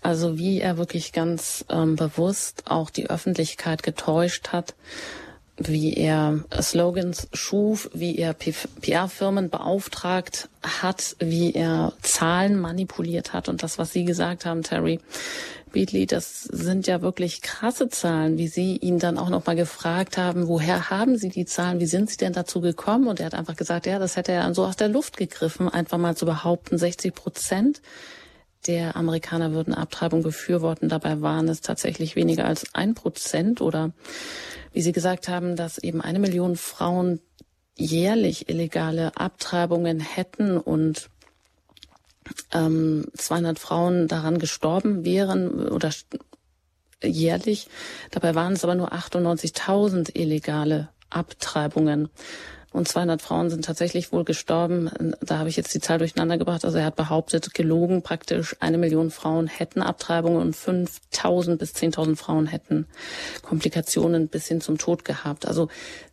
[0.03, 4.75] Also wie er wirklich ganz ähm, bewusst auch die Öffentlichkeit getäuscht hat
[5.57, 13.49] wie er Slogans schuf, wie er PR-Firmen beauftragt hat, wie er Zahlen manipuliert hat.
[13.49, 14.99] Und das, was Sie gesagt haben, Terry
[15.71, 20.49] Beatley, das sind ja wirklich krasse Zahlen, wie Sie ihn dann auch nochmal gefragt haben,
[20.49, 23.07] woher haben Sie die Zahlen, wie sind Sie denn dazu gekommen?
[23.07, 25.99] Und er hat einfach gesagt, ja, das hätte er so aus der Luft gegriffen, einfach
[25.99, 27.81] mal zu behaupten, 60 Prozent
[28.67, 30.89] der Amerikaner würden Abtreibung befürworten.
[30.89, 33.93] Dabei waren es tatsächlich weniger als ein Prozent oder
[34.73, 37.21] wie Sie gesagt haben, dass eben eine Million Frauen
[37.77, 41.11] jährlich illegale Abtreibungen hätten und
[42.53, 45.91] ähm, 200 Frauen daran gestorben wären oder
[47.03, 47.69] jährlich.
[48.11, 52.09] Dabei waren es aber nur 98.000 illegale Abtreibungen.
[52.75, 55.15] Und 200 Frauen sind tatsächlich wohl gestorben.
[55.21, 56.65] Da habe ich jetzt die Zahl durcheinander gebracht.
[56.65, 62.17] Also er hat behauptet, gelogen praktisch, eine Million Frauen hätten Abtreibungen und 5.000 bis 10.000
[62.17, 62.89] Frauen hätten
[63.43, 65.47] Komplikationen bis hin zum Tod gehabt.
[65.47, 65.69] Also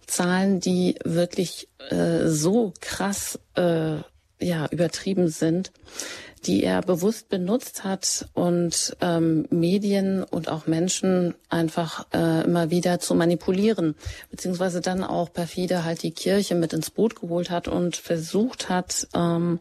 [0.05, 3.95] Zahlen, die wirklich äh, so krass äh,
[4.41, 5.71] ja übertrieben sind
[6.45, 12.99] die er bewusst benutzt hat und ähm, Medien und auch Menschen einfach äh, immer wieder
[12.99, 13.95] zu manipulieren,
[14.31, 19.07] beziehungsweise dann auch perfide halt die Kirche mit ins Boot geholt hat und versucht hat,
[19.13, 19.59] ähm,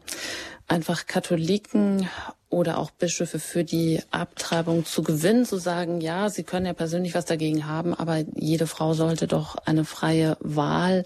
[0.67, 2.09] einfach Katholiken
[2.51, 7.15] oder auch Bischöfe für die Abtreibung zu gewinnen, zu sagen, ja, sie können ja persönlich
[7.15, 11.05] was dagegen haben, aber jede Frau sollte doch eine freie Wahl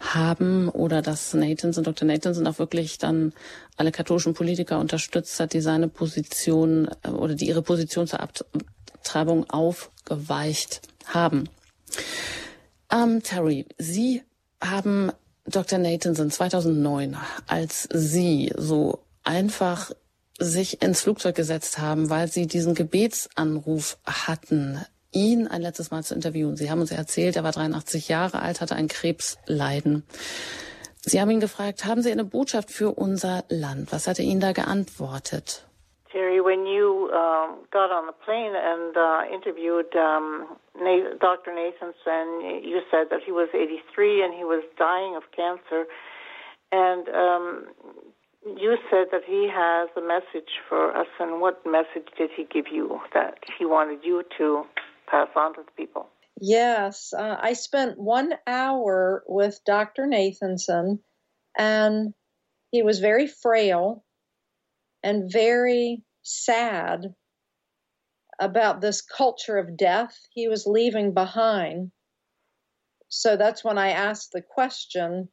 [0.00, 2.06] haben oder dass Nathanson, Dr.
[2.06, 3.32] Nathanson auch wirklich dann
[3.76, 9.50] alle katholischen Politiker unterstützt hat, die seine Position äh, oder die ihre Position zur Abtreibung
[9.50, 11.48] aufgeweicht haben.
[12.90, 14.22] Ähm, Terry, Sie
[14.60, 15.10] haben
[15.44, 15.80] Dr.
[15.80, 17.16] Nathanson 2009,
[17.48, 19.90] als Sie so einfach
[20.38, 26.14] sich ins Flugzeug gesetzt haben, weil sie diesen Gebetsanruf hatten, ihn ein letztes Mal zu
[26.14, 26.56] interviewen.
[26.56, 30.04] Sie haben uns erzählt, er war 83 Jahre alt, hatte ein Krebsleiden.
[31.00, 33.92] Sie haben ihn gefragt, haben Sie eine Botschaft für unser Land?
[33.92, 35.66] Was hat er Ihnen da geantwortet?
[36.10, 40.46] Terry, when you um, got on the plane and uh, interviewed um,
[41.20, 41.52] Dr.
[41.52, 45.86] Nathanson, you said that he was 83 and he was dying of cancer.
[46.72, 47.66] And um,
[48.44, 52.66] you said that he has a message for us, and what message did he give
[52.70, 54.64] you that he wanted you to
[55.10, 56.08] pass on to the people?
[56.40, 60.06] Yes, uh, I spent one hour with Dr.
[60.06, 60.98] Nathanson,
[61.56, 62.12] and
[62.70, 64.04] he was very frail
[65.02, 67.14] and very sad
[68.40, 71.92] about this culture of death he was leaving behind.
[73.08, 75.28] So that's when I asked the question.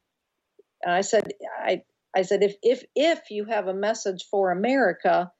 [0.83, 1.81] And I said, I,
[2.15, 5.31] I said, if, if, if you have a message for America,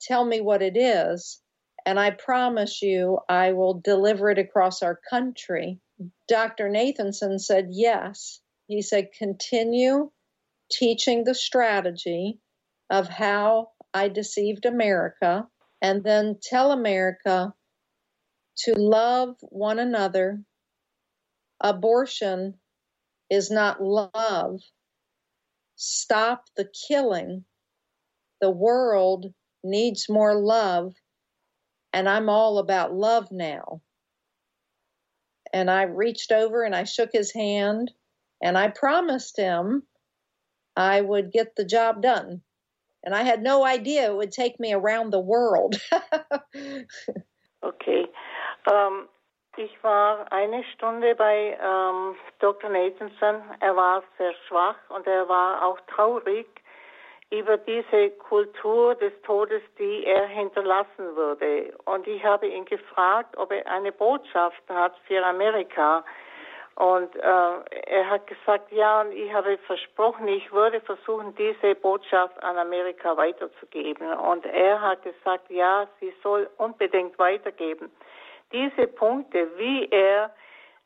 [0.00, 1.40] tell me what it is.
[1.86, 5.80] And I promise you, I will deliver it across our country.
[6.28, 6.68] Dr.
[6.68, 8.40] Nathanson said, yes.
[8.66, 10.10] He said, continue
[10.70, 12.38] teaching the strategy
[12.90, 15.46] of how I deceived America,
[15.80, 17.54] and then tell America
[18.64, 20.42] to love one another.
[21.62, 22.54] Abortion
[23.30, 24.60] is not love.
[25.78, 27.44] Stop the killing.
[28.40, 30.94] The world needs more love,
[31.92, 33.80] and I'm all about love now.
[35.52, 37.92] And I reached over and I shook his hand,
[38.42, 39.84] and I promised him
[40.76, 42.42] I would get the job done.
[43.04, 45.80] And I had no idea it would take me around the world.
[47.64, 48.04] okay.
[48.68, 49.08] Um,
[49.58, 52.70] ich war eine Stunde bei ähm, Dr.
[52.70, 53.42] Nathanson.
[53.60, 56.46] Er war sehr schwach und er war auch traurig
[57.30, 61.74] über diese Kultur des Todes, die er hinterlassen würde.
[61.84, 66.04] Und ich habe ihn gefragt, ob er eine Botschaft hat für Amerika.
[66.76, 72.40] Und äh, er hat gesagt, ja, und ich habe versprochen, ich würde versuchen, diese Botschaft
[72.42, 74.12] an Amerika weiterzugeben.
[74.12, 77.90] Und er hat gesagt, ja, sie soll unbedingt weitergeben.
[78.52, 80.34] Diese Punkte, wie er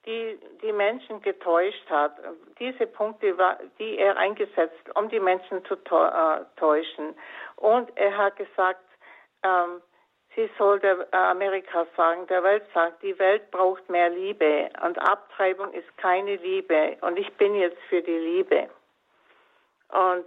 [0.04, 2.16] die, die Menschen getäuscht hat,
[2.58, 3.36] diese Punkte,
[3.78, 7.14] die er eingesetzt, um die Menschen zu äh, täuschen.
[7.56, 8.84] Und er hat gesagt,
[9.44, 9.80] ähm,
[10.34, 14.98] Sie soll der äh, Amerika sagen, der Welt sagen, die Welt braucht mehr Liebe und
[14.98, 18.70] Abtreibung ist keine Liebe und ich bin jetzt für die Liebe.
[19.90, 20.24] Und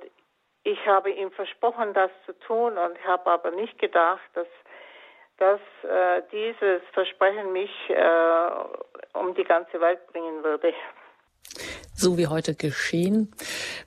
[0.63, 4.47] ich habe ihm versprochen, das zu tun und habe aber nicht gedacht, dass,
[5.37, 10.73] dass äh, dieses Versprechen mich äh, um die ganze Welt bringen würde.
[11.93, 13.31] So wie heute geschehen.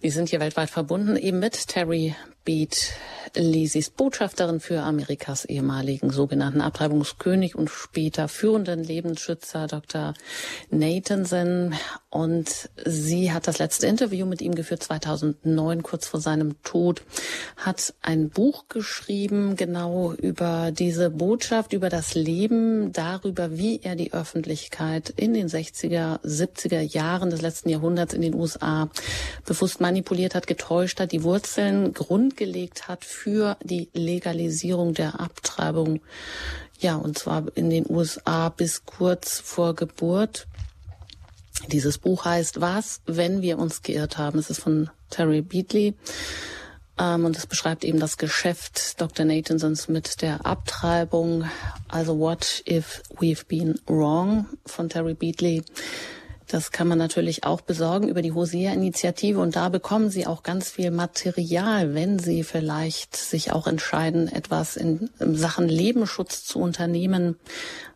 [0.01, 2.15] Wir sind hier weltweit verbunden, eben mit Terry
[2.49, 2.95] Beat
[3.37, 10.15] Lisis Botschafterin für Amerikas ehemaligen sogenannten Abtreibungskönig und später führenden Lebensschützer Dr.
[10.71, 11.75] Nathanson.
[12.11, 17.03] Und sie hat das letzte Interview mit ihm geführt 2009, kurz vor seinem Tod,
[17.57, 24.15] hat ein Buch geschrieben, genau über diese Botschaft, über das Leben, darüber, wie er die
[24.15, 28.89] Öffentlichkeit in den 60er, 70er Jahren des letzten Jahrhunderts in den USA
[29.45, 31.93] bewusst manipuliert hat, getäuscht hat, die Wurzeln
[32.39, 36.01] grundgelegt hat für die Legalisierung der Abtreibung.
[36.79, 40.47] Ja, und zwar in den USA bis kurz vor Geburt.
[41.73, 44.39] Dieses Buch heißt Was, wenn wir uns geirrt haben?
[44.39, 45.95] Es ist von Terry Beatley.
[46.99, 49.27] Ähm, und es beschreibt eben das Geschäft Dr.
[49.27, 51.45] Nathansons mit der Abtreibung.
[51.89, 55.65] Also What if we've been wrong von Terry Beatley.
[56.49, 60.71] Das kann man natürlich auch besorgen über die Hosea-Initiative und da bekommen Sie auch ganz
[60.71, 67.37] viel Material, wenn Sie vielleicht sich auch entscheiden, etwas in, in Sachen Lebensschutz zu unternehmen.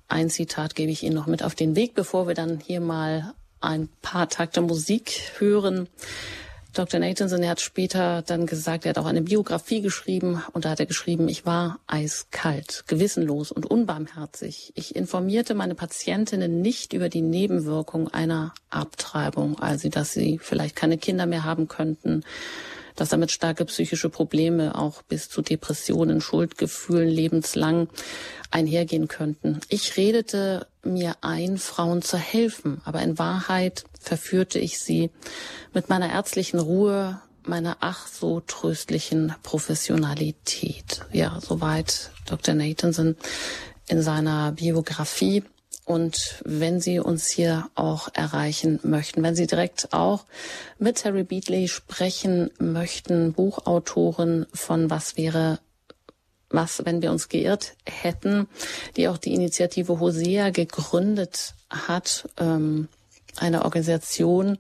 [0.07, 3.33] Ein Zitat gebe ich Ihnen noch mit auf den Weg, bevor wir dann hier mal
[3.63, 5.89] ein paar Takte Musik hören.
[6.75, 7.01] Dr.
[7.01, 10.81] Nathanson, er hat später dann gesagt, er hat auch eine Biografie geschrieben und da hat
[10.81, 14.73] er geschrieben, ich war eiskalt, gewissenlos und unbarmherzig.
[14.75, 20.97] Ich informierte meine Patientinnen nicht über die Nebenwirkung einer Abtreibung, also dass sie vielleicht keine
[20.97, 22.25] Kinder mehr haben könnten,
[22.97, 27.89] dass damit starke psychische Probleme auch bis zu Depressionen, Schuldgefühlen lebenslang
[28.51, 29.61] einhergehen könnten.
[29.69, 35.11] Ich redete mir ein, Frauen zu helfen, aber in Wahrheit verführte ich sie
[35.73, 41.01] mit meiner ärztlichen Ruhe, meiner ach so tröstlichen Professionalität.
[41.13, 42.55] Ja, soweit Dr.
[42.55, 43.17] Nathanson
[43.89, 45.43] in seiner Biografie.
[45.85, 50.25] Und wenn Sie uns hier auch erreichen möchten, wenn Sie direkt auch
[50.79, 55.59] mit Terry Beatley sprechen möchten, Buchautoren von Was wäre
[56.55, 58.47] was, wenn wir uns geirrt hätten,
[58.97, 62.89] die auch die Initiative Hosea gegründet hat, ähm,
[63.37, 64.59] eine Organisation,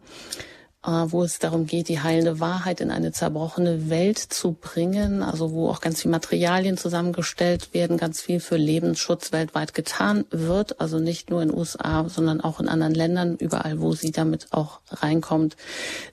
[0.84, 5.68] wo es darum geht, die heilende Wahrheit in eine zerbrochene Welt zu bringen, also wo
[5.68, 11.30] auch ganz viel Materialien zusammengestellt werden, ganz viel für Lebensschutz weltweit getan wird, also nicht
[11.30, 15.56] nur in USA, sondern auch in anderen Ländern, überall, wo sie damit auch reinkommt.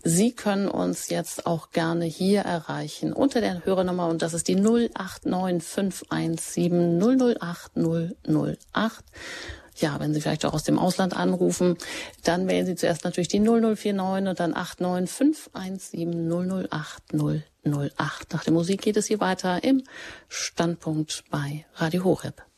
[0.04, 4.56] Sie können uns jetzt auch gerne hier erreichen unter der Hörernummer und das ist die
[4.56, 9.04] 089 517 008 008
[9.82, 11.78] ja, wenn Sie vielleicht auch aus dem Ausland anrufen,
[12.24, 17.04] dann wählen Sie zuerst natürlich die 0049 und dann 89517 008
[17.66, 18.34] 008.
[18.34, 19.84] Nach der Musik geht es hier weiter im
[20.28, 22.49] Standpunkt bei Radio Horeb.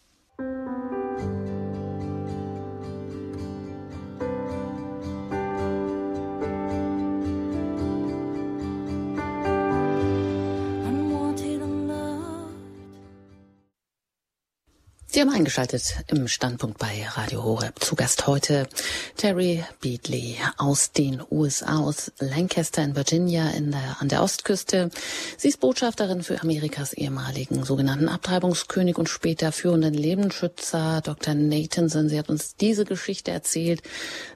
[15.14, 17.84] Sie haben eingeschaltet im Standpunkt bei Radio Horeb.
[17.84, 18.70] Zu Gast heute
[19.18, 24.90] Terry Beatley aus den USA, aus Lancaster in Virginia in der, an der Ostküste.
[25.36, 31.34] Sie ist Botschafterin für Amerikas ehemaligen sogenannten Abtreibungskönig und später führenden Lebensschützer Dr.
[31.34, 32.08] Nathanson.
[32.08, 33.82] Sie hat uns diese Geschichte erzählt.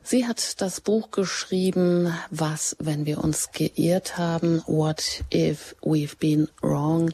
[0.03, 4.61] Sie hat das Buch geschrieben, Was, wenn wir uns geirrt haben?
[4.67, 7.13] What if we've been wrong?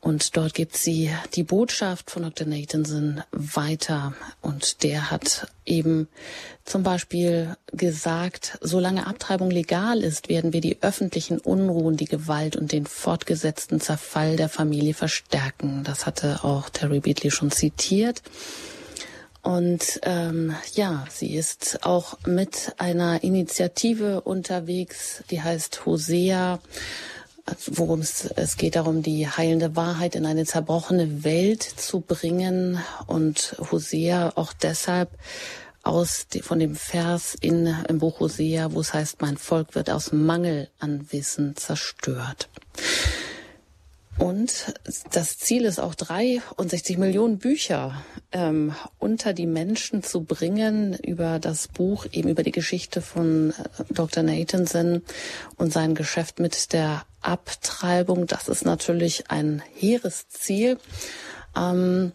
[0.00, 2.46] Und dort gibt sie die Botschaft von Dr.
[2.46, 4.14] Nathanson weiter.
[4.40, 6.08] Und der hat eben
[6.64, 12.72] zum Beispiel gesagt, solange Abtreibung legal ist, werden wir die öffentlichen Unruhen, die Gewalt und
[12.72, 15.84] den fortgesetzten Zerfall der Familie verstärken.
[15.84, 18.22] Das hatte auch Terry Beatley schon zitiert.
[19.42, 26.60] Und ähm, ja, sie ist auch mit einer Initiative unterwegs, die heißt Hosea
[27.72, 33.56] worum es, es geht darum, die heilende Wahrheit in eine zerbrochene Welt zu bringen und
[33.70, 35.10] Hosea auch deshalb
[35.82, 40.12] aus von dem Vers in, im Buch Hosea, wo es heißt, mein Volk wird aus
[40.12, 42.48] Mangel an Wissen zerstört.
[44.20, 44.74] Und
[45.12, 51.68] das Ziel ist auch 63 Millionen Bücher ähm, unter die Menschen zu bringen über das
[51.68, 54.22] Buch, eben über die Geschichte von äh, Dr.
[54.22, 55.00] Nathanson
[55.56, 58.26] und sein Geschäft mit der Abtreibung.
[58.26, 60.76] Das ist natürlich ein hehres Ziel.
[61.56, 62.12] Ähm,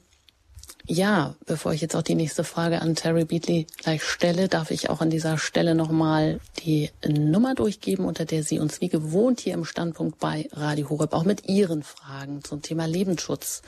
[0.87, 4.89] ja, bevor ich jetzt auch die nächste Frage an Terry Beatley gleich stelle, darf ich
[4.89, 9.55] auch an dieser Stelle nochmal die Nummer durchgeben, unter der Sie uns wie gewohnt hier
[9.55, 13.63] im Standpunkt bei Radio Horeb auch mit Ihren Fragen zum Thema Lebensschutz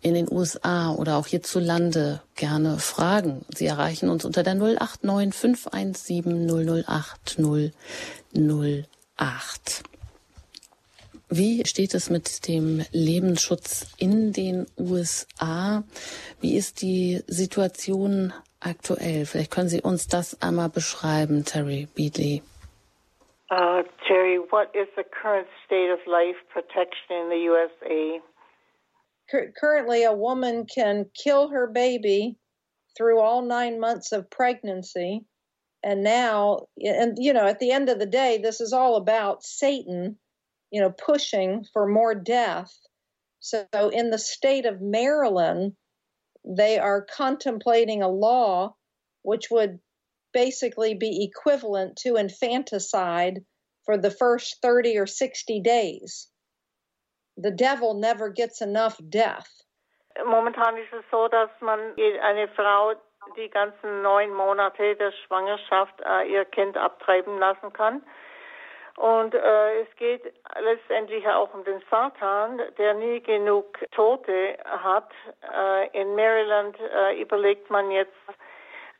[0.00, 3.44] in den USA oder auch hierzulande gerne fragen.
[3.54, 7.38] Sie erreichen uns unter der 089 517 008
[8.34, 9.82] 008.
[11.28, 15.82] Wie steht es mit dem Lebensschutz in den USA?
[16.40, 19.26] Wie ist die Situation aktuell?
[19.26, 22.42] Vielleicht können Sie uns das einmal beschreiben, Terry Beadley.
[23.50, 28.20] Uh, Terry, what is the current state of life protection in the USA?
[29.60, 32.36] Currently, a woman can kill her baby
[32.96, 35.24] through all nine months of pregnancy.
[35.82, 39.42] And now, and you know, at the end of the day, this is all about
[39.42, 40.18] Satan
[40.70, 42.72] you know, pushing for more death.
[43.40, 45.76] So in the state of Maryland,
[46.44, 48.74] they are contemplating a law
[49.22, 49.80] which would
[50.32, 53.44] basically be equivalent to infanticide
[53.84, 56.28] for the first 30 or 60 days.
[57.36, 59.48] The devil never gets enough death.
[60.24, 61.78] Momentan er ist es so, dass man
[62.22, 62.94] eine Frau
[63.36, 68.02] die ganzen neun Monate der Schwangerschaft äh, er, ihr er Kind abtreiben lassen kann.
[68.96, 70.22] Und äh, es geht
[70.58, 75.10] letztendlich auch um den Satan, der nie genug Tote hat.
[75.42, 78.14] Äh, in Maryland äh, überlegt man jetzt,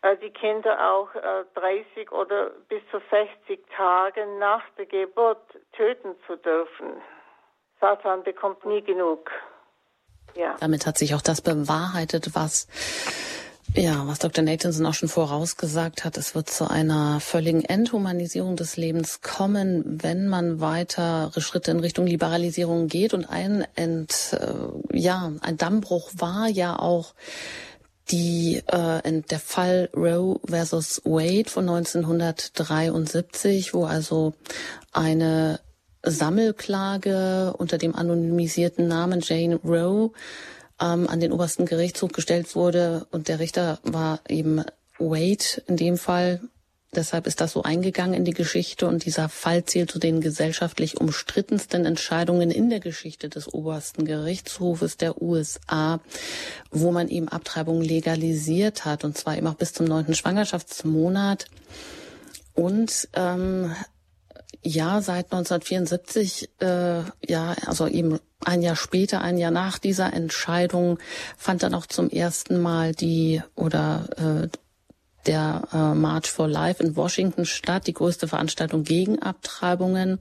[0.03, 1.09] äh, die Kinder auch
[1.55, 5.41] 30 äh, oder bis zu 60 Tage nach der Geburt
[5.73, 7.01] töten zu dürfen.
[7.81, 9.31] Satan bekommt nie genug.
[10.35, 10.57] Ja.
[10.61, 12.69] Damit hat sich auch das bewahrheitet, was
[13.77, 14.43] ja, was Dr.
[14.43, 20.29] Nathanson auch schon vorausgesagt hat, es wird zu einer völligen Enthumanisierung des Lebens kommen, wenn
[20.29, 23.13] man weitere Schritte in Richtung Liberalisierung geht.
[23.13, 27.13] Und ein, Ent, äh, ja, ein Dammbruch war ja auch
[28.11, 34.33] die, äh, der Fall Roe versus Wade von 1973, wo also
[34.93, 35.61] eine
[36.03, 40.13] Sammelklage unter dem anonymisierten Namen Jane Roe
[40.81, 44.63] ähm, an den obersten Gerichtshof gestellt wurde und der Richter war eben
[44.99, 46.41] Wade in dem Fall.
[46.95, 50.99] Deshalb ist das so eingegangen in die Geschichte und dieser Fall zählt zu den gesellschaftlich
[50.99, 56.01] umstrittensten Entscheidungen in der Geschichte des obersten Gerichtshofes der USA,
[56.71, 61.47] wo man eben Abtreibung legalisiert hat und zwar eben auch bis zum neunten Schwangerschaftsmonat.
[62.55, 63.75] Und ähm,
[64.63, 70.99] ja, seit 1974, äh, ja, also eben ein Jahr später, ein Jahr nach dieser Entscheidung,
[71.37, 74.49] fand dann auch zum ersten Mal die oder äh,
[75.27, 80.21] der äh, March for Life in Washington statt, die größte Veranstaltung gegen Abtreibungen.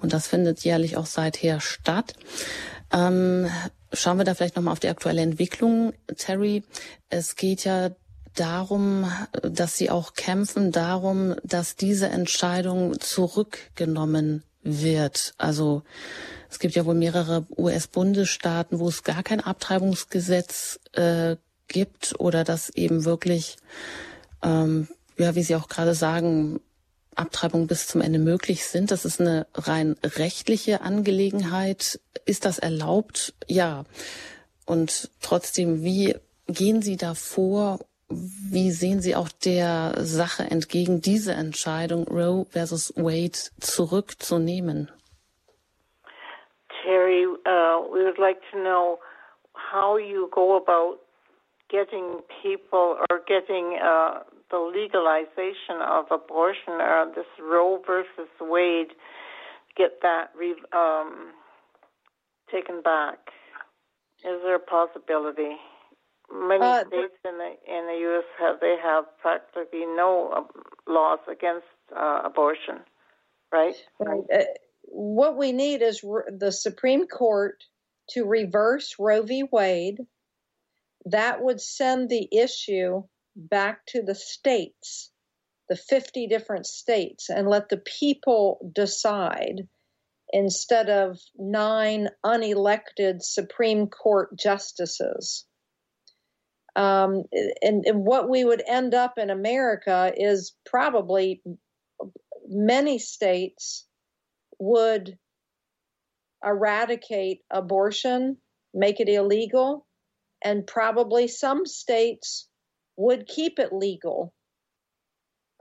[0.00, 2.14] Und das findet jährlich auch seither statt.
[2.92, 3.48] Ähm,
[3.92, 6.64] schauen wir da vielleicht nochmal auf die aktuelle Entwicklung, Terry.
[7.08, 7.90] Es geht ja
[8.34, 9.10] darum,
[9.42, 15.34] dass sie auch kämpfen darum, dass diese Entscheidung zurückgenommen wird.
[15.38, 15.82] Also
[16.50, 21.36] es gibt ja wohl mehrere US-Bundesstaaten, wo es gar kein Abtreibungsgesetz äh,
[21.68, 23.56] gibt oder dass eben wirklich,
[24.42, 26.60] ähm, ja, wie Sie auch gerade sagen,
[27.14, 28.90] Abtreibungen bis zum Ende möglich sind.
[28.90, 32.00] Das ist eine rein rechtliche Angelegenheit.
[32.24, 33.34] Ist das erlaubt?
[33.46, 33.84] Ja.
[34.66, 36.16] Und trotzdem, wie
[36.46, 37.80] gehen Sie da vor?
[38.50, 44.90] Wie sehen Sie auch der Sache entgegen, diese Entscheidung Roe versus Wade zurückzunehmen?
[46.82, 48.98] Terry, uh, we would like to know
[49.54, 50.98] how you go about
[51.70, 58.92] getting people or getting uh, the legalization of abortion or this Roe versus Wade,
[59.76, 60.30] get that
[60.72, 61.32] um,
[62.52, 63.18] taken back.
[64.24, 65.56] Is there a possibility?
[66.32, 68.24] Many uh, states in the in the U.S.
[68.38, 72.80] have they have practically no uh, laws against uh, abortion,
[73.52, 73.74] right?
[73.98, 74.22] Right.
[74.32, 74.44] Uh,
[74.84, 77.62] what we need is re- the Supreme Court
[78.10, 79.44] to reverse Roe v.
[79.50, 79.98] Wade.
[81.06, 83.02] That would send the issue
[83.36, 85.10] back to the states,
[85.68, 89.68] the 50 different states, and let the people decide
[90.32, 95.46] instead of nine unelected Supreme Court justices.
[96.76, 97.22] Um,
[97.62, 101.40] and, and what we would end up in America is probably
[102.48, 103.86] many states
[104.58, 105.16] would
[106.44, 108.36] eradicate abortion,
[108.72, 109.86] make it illegal,
[110.42, 112.48] and probably some states
[112.96, 114.32] would keep it legal.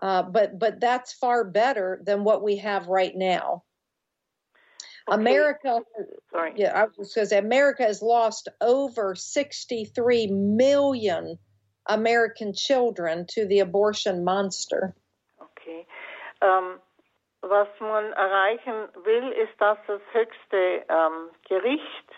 [0.02, 3.64] Uh, but but that's far better than what we have right now.
[5.08, 5.20] Okay.
[5.20, 5.82] America,
[6.32, 11.38] sorry, yeah, I was going to say America has lost over 63 million
[11.86, 14.96] American children to the abortion monster.
[15.42, 15.86] Okay.
[16.42, 16.80] Um,
[17.42, 22.10] was man erreichen will, ist, dass das höchste ähm, Gericht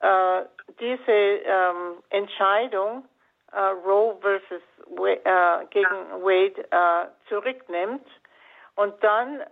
[0.00, 0.44] äh,
[0.78, 3.04] diese ähm, Entscheidung
[3.52, 4.62] äh, Roe versus
[5.06, 8.06] äh, gegen Wade äh, zurücknimmt
[8.74, 9.46] und dann äh,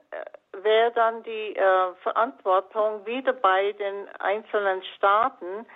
[0.63, 5.67] wäre dann die äh, Verantwortung wieder bei den einzelnen Staaten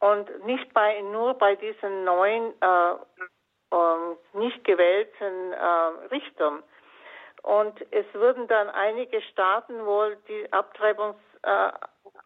[0.00, 2.94] und nicht bei nur bei diesen neuen äh,
[3.72, 5.54] ähm, nicht gewählten
[6.10, 6.62] Richtern.
[7.42, 11.70] Und es würden dann einige Staaten wohl die Abtreibungs äh,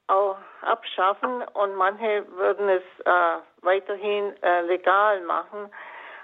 [0.08, 5.70] auch abschaffen und manche würden es äh, weiterhin äh, legal machen.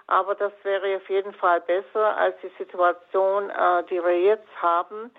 [0.06, 5.10] Aber das wäre auf jeden Fall besser als die Situation, äh, die wir jetzt haben.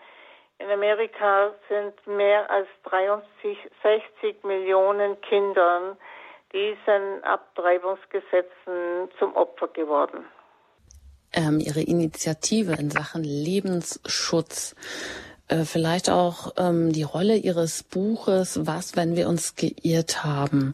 [0.60, 5.98] In Amerika sind mehr als 63 Millionen Kindern
[6.54, 10.26] diesen Abtreibungsgesetzen zum Opfer geworden
[11.34, 14.76] ähm, Ihre Initiative in Sachen Lebensschutz,
[15.48, 20.74] äh, vielleicht auch ähm, die Rolle Ihres Buches, was, wenn wir uns geirrt haben.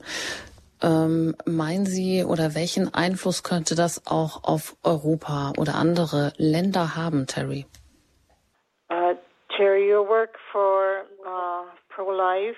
[0.81, 7.27] Ähm, meinen Sie oder welchen Einfluss könnte das auch auf Europa oder andere Länder haben,
[7.27, 7.65] Terry?
[8.89, 9.15] Uh,
[9.57, 12.55] Terry, your work for uh, pro-life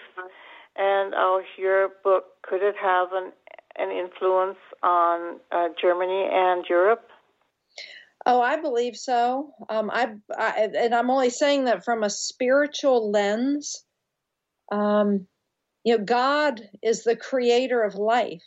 [0.76, 3.32] and uh, your book, could it have an,
[3.78, 7.08] an influence on uh, Germany and Europe?
[8.26, 9.52] Oh, I believe so.
[9.68, 13.84] Um, I, I, and I'm only saying that from a spiritual lens.
[14.72, 15.28] Um,
[15.84, 18.44] you know, God is the creator of life.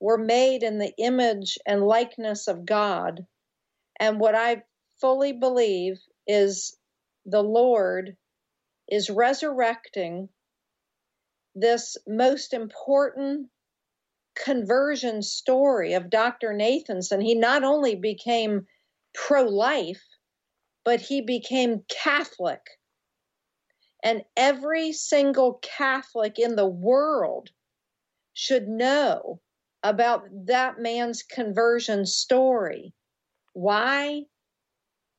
[0.00, 3.26] We're made in the image and likeness of God.
[4.00, 4.62] And what I
[5.00, 6.76] fully believe is
[7.26, 8.16] the Lord
[8.88, 10.28] is resurrecting
[11.54, 13.48] this most important
[14.34, 16.52] conversion story of Dr.
[16.52, 17.22] Nathanson.
[17.22, 18.66] He not only became
[19.14, 20.02] pro life,
[20.84, 22.60] but he became Catholic.
[24.04, 27.48] And every single Catholic in the world
[28.34, 29.40] should know
[29.82, 32.92] about that man's conversion story.
[33.54, 34.24] Why?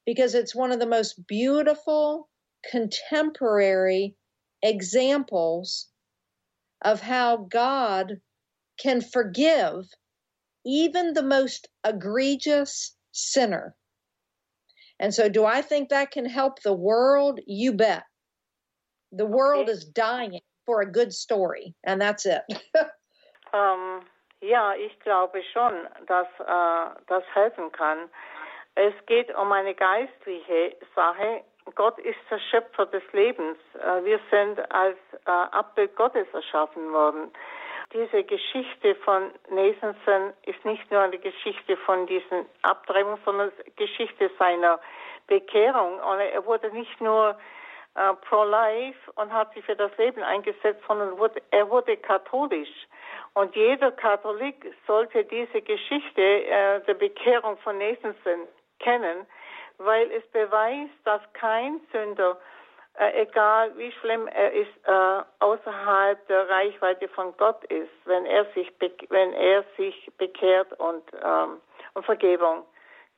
[0.06, 2.30] Because it's one of the most beautiful
[2.70, 4.16] contemporary
[4.62, 5.88] examples
[6.84, 8.22] of how God
[8.80, 9.86] can forgive
[10.66, 13.76] even the most egregious sinner.
[15.00, 17.40] And so, do I think that can help the world?
[17.46, 18.04] You bet.
[19.16, 19.72] The world okay.
[19.72, 22.42] is dying for a good story, and that's it.
[23.54, 24.02] um,
[24.42, 25.74] ja, ich glaube schon,
[26.08, 28.10] dass äh, das helfen kann.
[28.76, 31.44] Es geht um eine geistliche Sache.
[31.76, 33.58] Gott ist der Schöpfer des Lebens.
[33.74, 37.32] Äh, wir sind als äh, Abbild Gottes erschaffen worden
[37.96, 44.80] diese Geschichte von Nathanson ist nicht nur eine Geschichte von diesen Abtreibungen, sondern Geschichte seiner
[45.28, 46.00] Bekehrung.
[46.00, 47.38] Und er wurde nicht nur
[47.96, 52.88] äh, pro-life und hat sich für das Leben eingesetzt, sondern wurde, er wurde katholisch.
[53.34, 58.48] Und jeder Katholik sollte diese Geschichte äh, der Bekehrung von Nathanson
[58.80, 59.26] kennen,
[59.78, 62.38] weil es beweist, dass kein Sünder
[62.98, 68.46] äh, egal wie schlimm er ist, äh, außerhalb der Reichweite von Gott ist, wenn er
[68.54, 68.72] sich,
[69.10, 71.60] wenn er sich bekehrt und, ähm,
[71.94, 72.64] und Vergebung.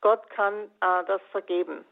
[0.01, 1.85] Gott kann äh, das vergeben.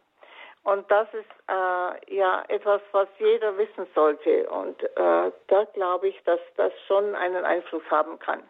[0.66, 4.50] Und das ist äh, ja etwas, was jeder wissen sollte.
[4.50, 8.42] Und äh, da glaube ich, dass das schon einen Einfluss haben kann.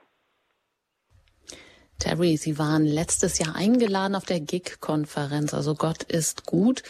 [2.00, 6.84] Terry, Sie waren letztes Jahr eingeladen auf der GIG-Konferenz, also Gott ist gut,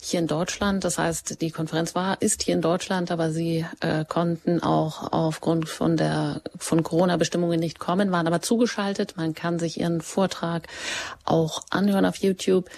[0.00, 0.82] hier in Deutschland.
[0.82, 5.68] Das heißt, die Konferenz war, ist hier in Deutschland, aber Sie äh, konnten auch aufgrund
[5.68, 9.16] von der von Corona-Bestimmungen nicht kommen, waren aber zugeschaltet.
[9.16, 10.68] Man kann sich Ihren Vortrag
[11.24, 12.68] auch anhören auf YouTube.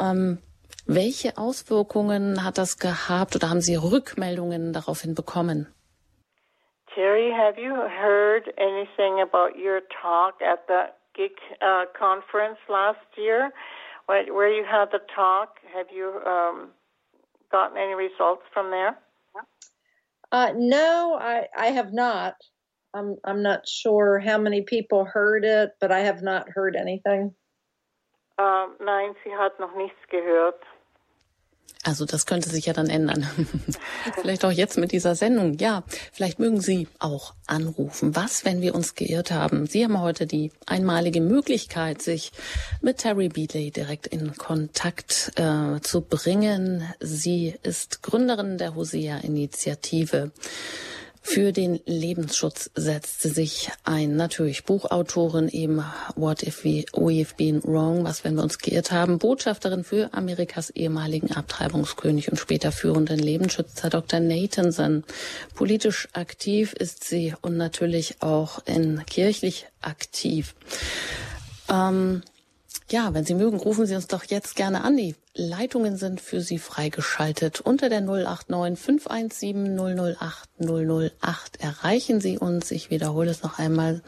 [0.00, 0.38] Ähm,
[0.86, 5.72] welche Auswirkungen hat das gehabt oder haben Sie Rückmeldungen daraufhin bekommen?
[6.94, 13.50] Terry, have you heard anything about your talk at the Geek uh, conference last year,
[14.06, 15.56] where, you had the talk.
[15.74, 16.68] Have you um,
[17.50, 18.98] gotten any results from there?
[20.30, 22.34] Uh, no, I, I have not.
[22.94, 27.34] I'm I'm not sure how many people heard it, but I have not heard anything.
[28.38, 30.62] Um, nein, sie hat noch nichts gehört.
[31.86, 33.28] Also das könnte sich ja dann ändern.
[34.20, 35.56] vielleicht auch jetzt mit dieser Sendung.
[35.58, 38.16] Ja, vielleicht mögen Sie auch anrufen.
[38.16, 39.66] Was, wenn wir uns geirrt haben?
[39.66, 42.32] Sie haben heute die einmalige Möglichkeit, sich
[42.80, 46.82] mit Terry Beatley direkt in Kontakt äh, zu bringen.
[46.98, 50.32] Sie ist Gründerin der Hosea-Initiative.
[51.28, 54.14] Für den Lebensschutz setzt sie sich ein.
[54.14, 59.18] Natürlich Buchautorin eben What if we, we've been wrong, was wenn wir uns geirrt haben.
[59.18, 64.20] Botschafterin für Amerikas ehemaligen Abtreibungskönig und später führenden Lebensschützer Dr.
[64.20, 65.02] Nathanson.
[65.54, 70.54] Politisch aktiv ist sie und natürlich auch in kirchlich aktiv.
[71.68, 72.22] Ähm,
[72.90, 74.96] ja, wenn Sie mögen, rufen Sie uns doch jetzt gerne an.
[74.96, 77.60] Die Leitungen sind für Sie freigeschaltet.
[77.60, 82.70] Unter der 089 517 008 008 erreichen Sie uns.
[82.70, 84.02] Ich wiederhole es noch einmal.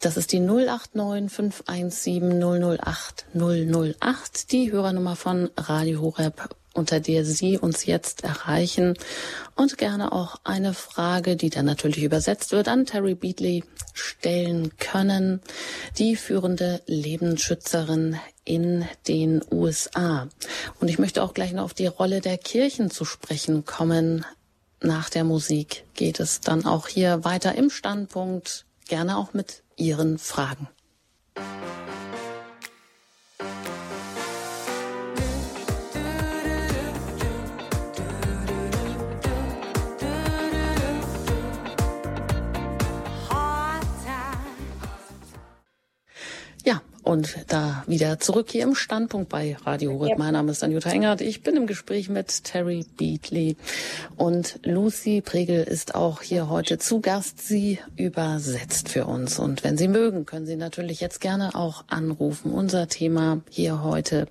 [0.00, 7.58] Das ist die 089 517 008 008, die Hörernummer von Radio Horeb unter der Sie
[7.58, 8.94] uns jetzt erreichen
[9.56, 15.40] und gerne auch eine Frage, die dann natürlich übersetzt wird, an Terry Beatley stellen können,
[15.98, 20.28] die führende Lebensschützerin in den USA.
[20.80, 24.24] Und ich möchte auch gleich noch auf die Rolle der Kirchen zu sprechen kommen.
[24.80, 30.18] Nach der Musik geht es dann auch hier weiter im Standpunkt, gerne auch mit Ihren
[30.18, 30.68] Fragen.
[47.02, 50.18] Und da wieder zurück hier im Standpunkt bei Radio Horeb.
[50.18, 51.22] Mein Name ist Anjuta Engert.
[51.22, 53.56] Ich bin im Gespräch mit Terry Beatley.
[54.16, 57.46] Und Lucy Pregel ist auch hier heute zu Gast.
[57.46, 59.38] Sie übersetzt für uns.
[59.38, 62.52] Und wenn Sie mögen, können Sie natürlich jetzt gerne auch anrufen.
[62.52, 64.26] Unser Thema hier heute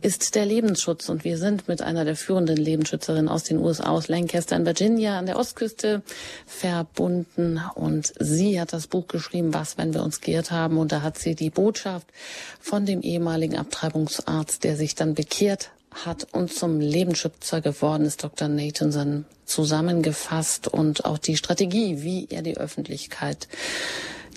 [0.00, 1.10] ist der Lebensschutz.
[1.10, 5.18] Und wir sind mit einer der führenden Lebensschützerinnen aus den USA, aus Lancaster in Virginia
[5.18, 6.02] an der Ostküste
[6.46, 7.60] verbunden.
[7.74, 10.78] Und sie hat das Buch geschrieben, Was, wenn wir uns geirrt haben.
[10.78, 12.05] Und da hat sie die Botschaft
[12.60, 15.70] von dem ehemaligen Abtreibungsarzt, der sich dann bekehrt
[16.04, 18.48] hat und zum Lebensschützer geworden ist, Dr.
[18.48, 23.48] Nathanson, zusammengefasst und auch die Strategie, wie er die Öffentlichkeit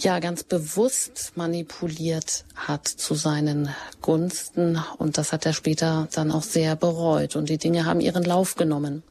[0.03, 4.79] ja ganz bewusst manipuliert hat zu seinen Gunsten.
[4.97, 7.35] Und das hat er später dann auch sehr bereut.
[7.35, 9.03] Und die Dinge haben ihren Lauf genommen.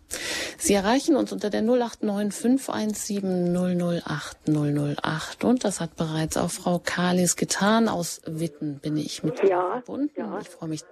[0.57, 5.45] Sie erreichen uns unter der 089 517 008 008.
[5.45, 7.89] Und das hat bereits auch Frau Kalis getan.
[7.89, 10.11] Aus Witten bin ich mit ja, verbunden.
[10.17, 10.39] Ja.
[10.41, 10.83] Ich freue mich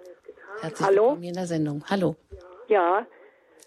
[0.61, 1.03] herzlich Hallo?
[1.03, 1.84] willkommen hier in der Sendung.
[1.88, 2.16] Hallo.
[2.68, 3.07] Ja.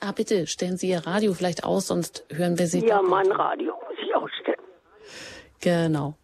[0.01, 2.86] Ah, bitte stellen Sie Ihr Radio vielleicht aus, sonst hören wir Sie.
[2.86, 3.73] Ja, mein Radio.
[5.62, 6.16] Genau.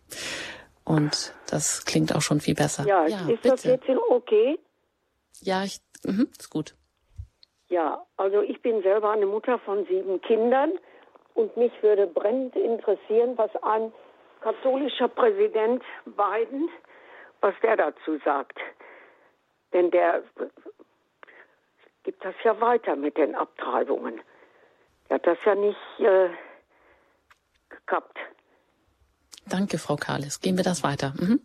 [0.83, 2.85] Und das klingt auch schon viel besser.
[2.85, 3.49] Ja, ja ist bitte.
[3.49, 4.59] das jetzt okay?
[5.41, 6.75] Ja, ich, mh, ist gut.
[7.67, 10.73] Ja, also ich bin selber eine Mutter von sieben Kindern
[11.33, 13.91] und mich würde brennend interessieren, was ein
[14.41, 16.69] katholischer Präsident Biden,
[17.41, 18.59] was der dazu sagt.
[19.73, 20.23] Denn der
[22.03, 24.21] gibt das ja weiter mit den Abtreibungen.
[25.09, 26.29] Er hat das ja nicht äh,
[27.69, 28.17] gekappt.
[29.47, 30.41] Danke, Frau Kahles.
[30.41, 31.13] Gehen wir das weiter.
[31.17, 31.39] Mhm.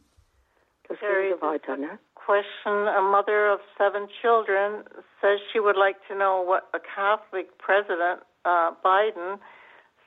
[0.89, 1.99] Das gehen weiter, ne?
[2.15, 4.85] Question, a mother of seven children
[5.21, 9.39] says she would like to know what a Catholic president, uh, Biden,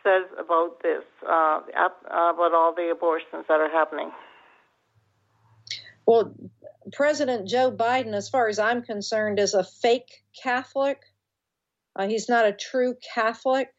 [0.04, 4.12] says about this, uh, about all the abortions that are happening.
[6.06, 6.34] Well,
[6.92, 11.02] President Joe Biden, as far as I'm concerned, is a fake Catholic.
[11.96, 13.74] Uh, he's not a true Catholic,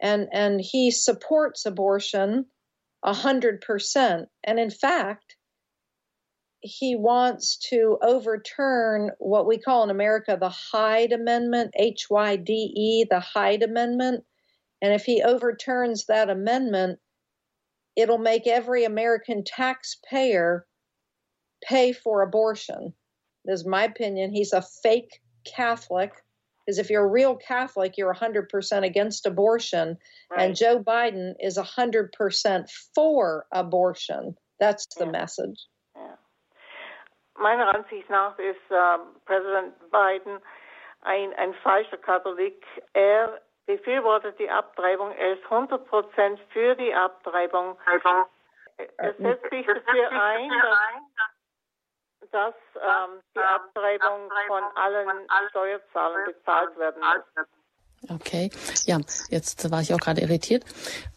[0.00, 2.46] and and he supports abortion
[3.04, 4.28] a hundred percent.
[4.42, 5.36] And in fact,
[6.60, 12.52] he wants to overturn what we call in America the Hyde Amendment, H Y D
[12.52, 14.24] E, the Hyde Amendment.
[14.80, 16.98] And if he overturns that amendment,
[17.96, 20.66] it'll make every American taxpayer
[21.62, 22.94] pay for abortion.
[23.44, 24.32] This is my opinion.
[24.32, 26.12] He's a fake Catholic.
[26.64, 29.98] Because if you're a real Catholic, you're 100% against abortion.
[30.30, 30.40] Right.
[30.40, 34.36] And Joe Biden is 100% for abortion.
[34.58, 35.10] That's the yeah.
[35.10, 35.58] message.
[37.38, 40.40] meiner Ansicht nach ist äh, Präsident Biden
[41.02, 42.64] ein, ein falscher Katholik.
[42.92, 45.12] Er befürwortet die Abtreibung.
[45.12, 47.76] Er ist 100 Prozent für die Abtreibung.
[48.96, 50.78] Er setzt sich dafür ein, dass,
[52.32, 57.46] dass ähm, die Abtreibung von allen Steuerzahlern bezahlt werden muss.
[58.10, 58.50] Okay,
[58.84, 58.98] ja,
[59.30, 60.64] jetzt war ich auch gerade irritiert,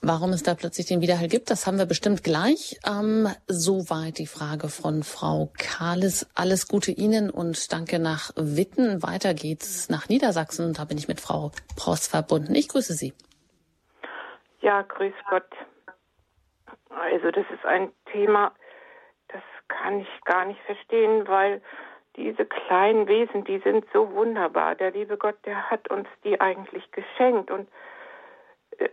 [0.02, 1.50] warum es da plötzlich den Widerhall gibt.
[1.50, 2.80] Das haben wir bestimmt gleich.
[2.86, 6.30] Ähm, soweit die Frage von Frau Kahles.
[6.34, 9.04] Alles Gute Ihnen und danke nach Witten.
[9.04, 12.56] Weiter geht's nach Niedersachsen und da bin ich mit Frau Pross verbunden.
[12.56, 13.14] Ich grüße Sie.
[14.62, 15.50] Ja, grüß Gott.
[16.90, 18.54] Also das ist ein Thema,
[19.88, 21.62] kann ich gar nicht verstehen, weil
[22.18, 24.76] diese kleinen Wesen, die sind so wunderbar.
[24.76, 27.50] Der liebe Gott, der hat uns die eigentlich geschenkt.
[27.50, 27.70] Und
[28.80, 28.90] äh,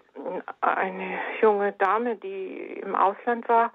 [0.61, 3.73] eine junge Dame, die im Ausland war,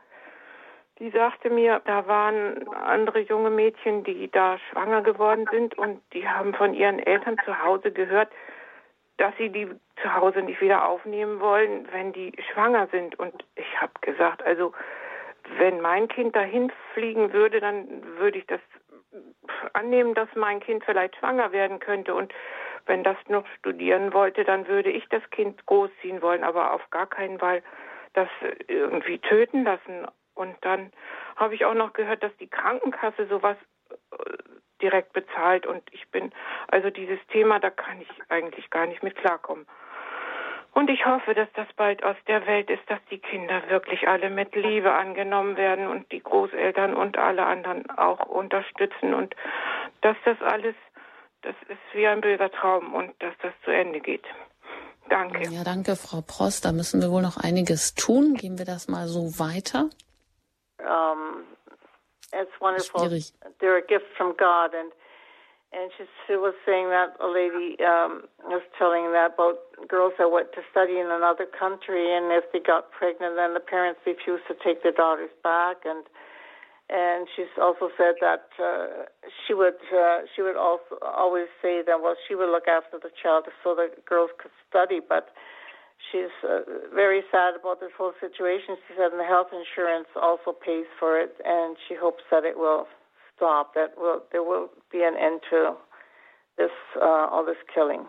[0.99, 6.25] die sagte mir, da waren andere junge Mädchen, die da schwanger geworden sind und die
[6.25, 8.31] haben von ihren Eltern zu Hause gehört,
[9.17, 9.67] dass sie die
[10.01, 13.19] zu Hause nicht wieder aufnehmen wollen, wenn die schwanger sind.
[13.19, 14.71] Und ich habe gesagt, also
[15.57, 18.61] wenn mein Kind dahin fliegen würde, dann würde ich das
[19.73, 22.33] annehmen, dass mein Kind vielleicht schwanger werden könnte und
[22.85, 27.07] wenn das noch studieren wollte, dann würde ich das Kind großziehen wollen, aber auf gar
[27.07, 27.61] keinen Fall
[28.13, 28.29] das
[28.67, 30.07] irgendwie töten lassen.
[30.33, 30.91] Und dann
[31.35, 33.57] habe ich auch noch gehört, dass die Krankenkasse sowas
[33.91, 34.37] äh,
[34.81, 36.31] direkt bezahlt und ich bin,
[36.69, 39.67] also dieses Thema, da kann ich eigentlich gar nicht mit klarkommen.
[40.79, 44.29] Und ich hoffe, dass das bald aus der Welt ist, dass die Kinder wirklich alle
[44.29, 49.35] mit Liebe angenommen werden und die Großeltern und alle anderen auch unterstützen und
[49.99, 50.75] dass das alles,
[51.41, 54.23] das ist wie ein böser Traum und dass das zu Ende geht.
[55.09, 55.49] Danke.
[55.49, 56.63] Ja, danke, Frau Prost.
[56.63, 58.35] Da müssen wir wohl noch einiges tun.
[58.35, 59.89] Gehen wir das mal so weiter.
[60.79, 61.43] Um,
[62.31, 63.01] it's wonderful.
[63.01, 63.33] Schwierig.
[63.59, 64.93] They're a gift from God and
[65.71, 70.33] and she, she was saying that a lady um, was telling that about girls that
[70.33, 74.49] went to study in another country, and if they got pregnant, then the parents refused
[74.49, 76.05] to take their daughters back, and
[76.89, 79.05] and she's also said that uh,
[79.45, 83.13] she would uh, she would also always say that well she would look after the
[83.21, 85.29] child so the girls could study, but
[86.09, 88.73] she's uh, very sad about this whole situation.
[88.89, 92.57] She said, and the health insurance also pays for it, and she hopes that it
[92.57, 92.89] will
[93.39, 95.73] stop, that will there will be an end to
[96.57, 96.71] this
[97.01, 98.05] uh, all this killing.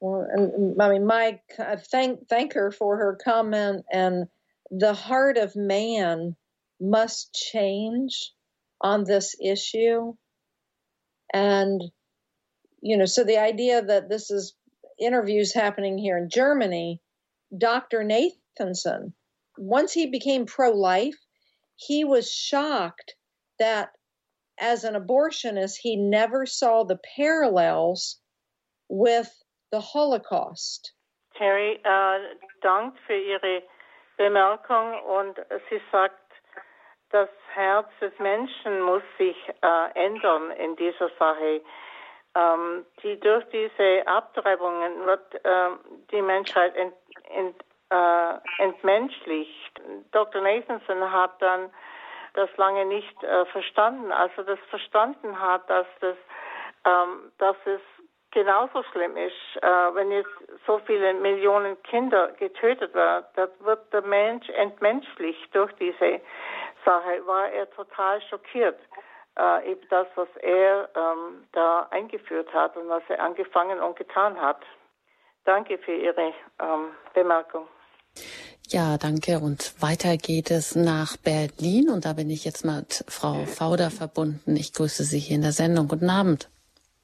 [0.00, 1.42] Well, and I mean, Mike,
[1.90, 3.84] thank thank her for her comment.
[3.92, 4.26] And
[4.70, 6.36] the heart of man
[6.80, 8.32] must change
[8.80, 10.14] on this issue.
[11.32, 11.82] And
[12.82, 14.54] you know, so the idea that this is
[14.98, 17.00] interviews happening here in Germany,
[17.56, 18.02] Dr.
[18.04, 19.12] Nathanson,
[19.56, 21.18] once he became pro life,
[21.76, 23.14] he was shocked
[23.58, 23.90] that
[24.60, 28.20] as an abortionist, he never saw the parallels
[28.88, 29.30] with
[29.72, 30.92] the Holocaust.
[31.36, 32.18] Terry äh,
[32.60, 33.62] dankt für Ihre
[34.16, 35.38] Bemerkung und
[35.70, 36.20] sie sagt,
[37.10, 41.60] das Herz des Menschen muss sich äh, ändern in dieser Sache.
[42.36, 45.70] Ähm, die durch diese Abtreibungen wird äh,
[46.12, 46.94] die Menschheit ent,
[47.28, 47.56] ent,
[47.90, 49.80] äh, entmenschlicht.
[50.12, 50.40] Dr.
[50.40, 51.70] Nathanson hat dann
[52.40, 54.10] das lange nicht äh, verstanden.
[54.12, 56.16] Als er das verstanden hat, dass das,
[56.84, 57.80] ähm, dass es
[58.30, 60.30] genauso schlimm ist, äh, wenn jetzt
[60.66, 66.20] so viele Millionen Kinder getötet werden, das wird der Mensch entmenschlicht durch diese
[66.84, 68.78] Sache, war er total schockiert.
[69.38, 74.40] Äh, eben das, was er ähm, da eingeführt hat und was er angefangen und getan
[74.40, 74.62] hat.
[75.44, 77.68] Danke für Ihre ähm, Bemerkung.
[78.68, 79.40] Ja, danke.
[79.40, 81.90] Und weiter geht es nach Berlin.
[81.90, 84.54] Und da bin ich jetzt mit Frau Fauder verbunden.
[84.56, 85.88] Ich grüße Sie hier in der Sendung.
[85.88, 86.48] Guten Abend.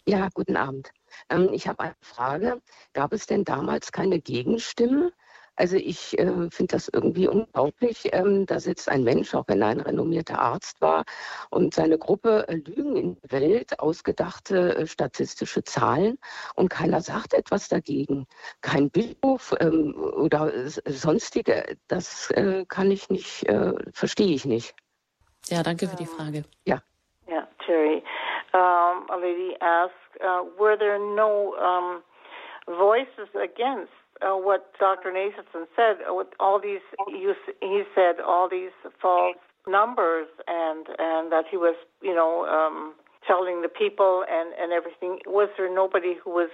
[0.07, 0.93] Ja, guten Abend.
[1.29, 2.61] Ähm, ich habe eine Frage.
[2.93, 5.11] Gab es denn damals keine Gegenstimmen,
[5.57, 8.11] Also ich äh, finde das irgendwie unglaublich.
[8.13, 11.05] Ähm, da sitzt ein Mensch, auch wenn er ein renommierter Arzt war,
[11.51, 16.19] und seine Gruppe äh, lügen in die Welt, ausgedachte äh, statistische Zahlen
[16.55, 18.27] und keiner sagt etwas dagegen.
[18.61, 24.75] Kein Bischof ähm, oder sonstige, das äh, kann ich nicht, äh, verstehe ich nicht.
[25.49, 26.45] Ja, danke für die Frage.
[26.65, 26.83] Ja.
[27.29, 28.03] Yeah, Terry.
[28.53, 29.93] Um, a lady asked,
[30.23, 32.03] uh, were there no um,
[32.67, 33.93] voices against
[34.23, 35.11] uh, what Dr.
[35.11, 35.97] Nathanson said?
[36.09, 39.37] Uh, with all these, he said all these false
[39.67, 42.95] numbers, and and that he was, you know, um,
[43.27, 45.19] telling the people and and everything.
[45.27, 46.51] Was there nobody who was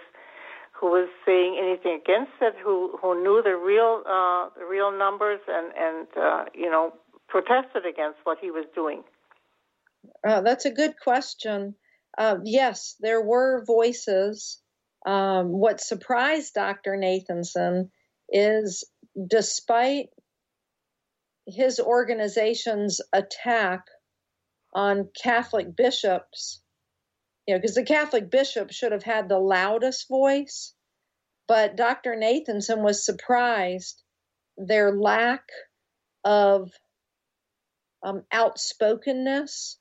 [0.73, 2.55] who was saying anything against it?
[2.63, 6.93] Who who knew the real uh, the real numbers and and uh, you know
[7.29, 9.03] protested against what he was doing?
[10.27, 11.75] Uh, that's a good question.
[12.17, 14.62] Uh, yes, there were voices.
[15.05, 16.97] Um, what surprised Dr.
[16.97, 17.91] Nathanson
[18.29, 18.85] is
[19.29, 20.09] despite
[21.47, 23.87] his organization's attack
[24.75, 26.63] on Catholic bishops,
[27.47, 30.73] you know, because the Catholic bishop should have had the loudest voice,
[31.49, 32.15] but Dr.
[32.15, 34.03] Nathanson was surprised
[34.57, 35.43] their lack
[36.25, 36.71] of
[38.03, 39.79] um, outspokenness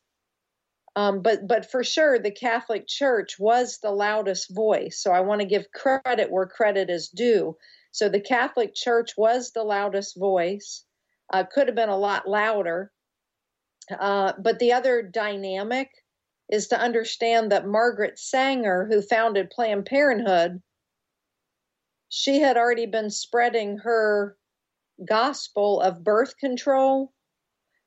[0.96, 5.02] um, but but for sure, the Catholic Church was the loudest voice.
[5.02, 7.58] So I want to give credit where credit is due.
[7.92, 10.84] So the Catholic Church was the loudest voice.
[11.32, 12.92] Uh, could have been a lot louder.
[13.98, 15.90] Uh, but the other dynamic
[16.50, 20.62] is to understand that Margaret Sanger, who founded Planned Parenthood,
[22.10, 24.36] she had already been spreading her
[25.06, 27.14] gospel of birth control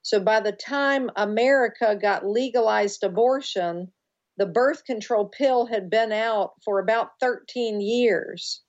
[0.05, 3.91] so by the time America got legalized abortion,
[4.37, 8.63] the birth control pill had been out for about 13 years.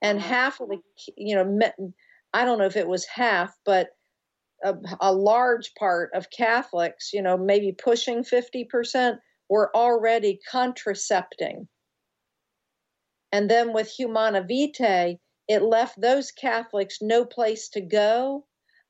[0.00, 0.78] And half of the,
[1.16, 1.58] you know,
[2.32, 3.88] I don't know if it was half, but
[4.62, 9.18] a, a large part of Catholics, you know, maybe pushing 50%,
[9.50, 11.66] were already contracepting.
[13.32, 18.44] And then with Humana Vitae, it left those Catholics no place to go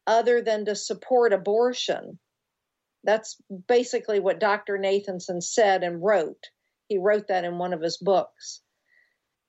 [0.08, 2.18] other than to support abortion.
[3.04, 3.36] That's
[3.68, 4.78] basically what Dr.
[4.78, 6.46] Nathanson said and wrote.
[6.88, 8.62] He wrote that in one of his books.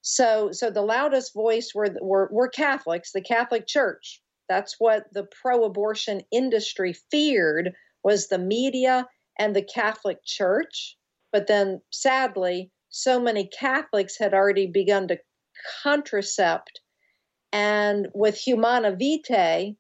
[0.02, 4.22] So, so the loudest voice were, were, were Catholics, the Catholic Church.
[4.50, 7.72] That's what the pro-abortion industry feared
[8.04, 9.08] was the media
[9.38, 10.98] and the Catholic Church.
[11.32, 15.20] But then, sadly, so many Catholics had already begun to
[15.86, 16.82] contracept,
[17.54, 19.76] and with Humana Vitae,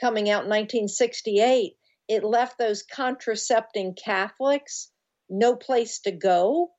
[0.00, 1.76] coming out in 1968,
[2.08, 4.90] it left those contracepting Catholics
[5.28, 6.72] no place to go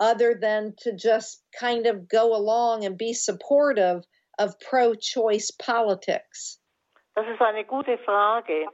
[0.00, 4.02] other than to just kind of go along and be supportive
[4.38, 6.58] of pro choice politics.
[7.14, 8.66] Das ist eine gute Frage.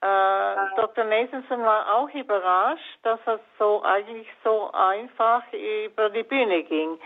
[0.00, 1.04] Äh, Dr.
[1.04, 6.98] Nathanson war auch überrascht, dass es so eigentlich so einfach über die Bühne ging.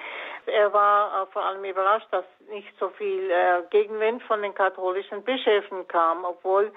[0.47, 5.87] Er war vor allem überrascht, dass nicht so viel äh, Gegenwind von den katholischen Bischöfen
[5.89, 6.73] kam, obwohl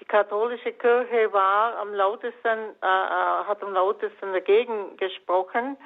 [0.00, 5.76] die katholische Kirche war am lautesten, äh, äh, hat am lautesten dagegen gesprochen,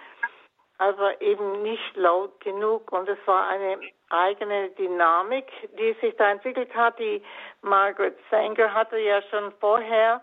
[0.78, 2.92] aber eben nicht laut genug.
[2.92, 3.78] Und es war eine
[4.10, 5.46] eigene Dynamik,
[5.78, 6.98] die sich da entwickelt hat.
[6.98, 7.22] Die
[7.62, 10.20] Margaret Sanger hatte ja schon vorher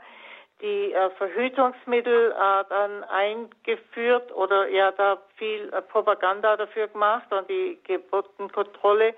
[0.61, 7.49] die äh, Verhütungsmittel äh, dann eingeführt oder ja da viel äh, Propaganda dafür gemacht und
[7.49, 9.13] die Geburtenkontrolle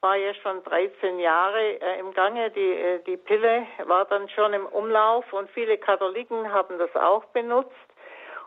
[0.00, 2.50] war ja schon 13 Jahre äh, im Gange.
[2.50, 7.24] Die, äh, die Pille war dann schon im Umlauf und viele Katholiken haben das auch
[7.26, 7.70] benutzt.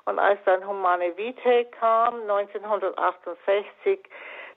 [0.05, 3.99] Und als dann Humane Vitae kam, 1968,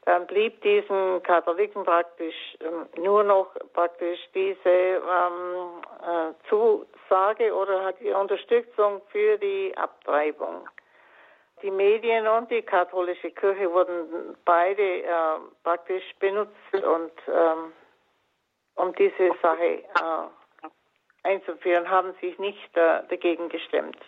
[0.06, 7.98] dann blieb diesen Katholiken praktisch ähm, nur noch praktisch diese ähm, äh, Zusage oder hat
[8.00, 10.68] die Unterstützung für die Abtreibung.
[11.62, 15.08] Die Medien und die katholische Kirche wurden beide äh,
[15.64, 17.72] praktisch benutzt und ähm,
[18.76, 20.68] um diese Sache äh,
[21.24, 23.98] einzuführen, haben sich nicht äh, dagegen gestemmt.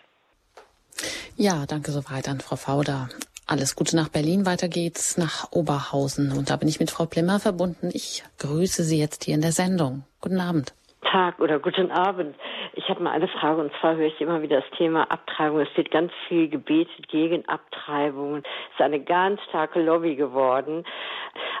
[1.35, 3.09] Ja, danke soweit an Frau Fauder.
[3.49, 4.45] Alles Gute nach Berlin.
[4.45, 6.37] Weiter geht's nach Oberhausen.
[6.37, 7.89] Und da bin ich mit Frau Plimmer verbunden.
[7.91, 10.03] Ich grüße Sie jetzt hier in der Sendung.
[10.21, 10.75] Guten Abend.
[11.11, 12.35] Tag oder guten Abend.
[12.73, 15.61] Ich habe mal eine Frage und zwar höre ich immer wieder das Thema Abtreibung.
[15.61, 18.43] Es wird ganz viel gebetet gegen Abtreibungen.
[18.43, 20.85] Es ist eine ganz starke Lobby geworden,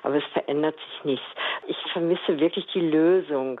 [0.03, 1.25] aber es verändert sich nichts.
[1.65, 3.59] Ich vermisse wirklich die Lösung.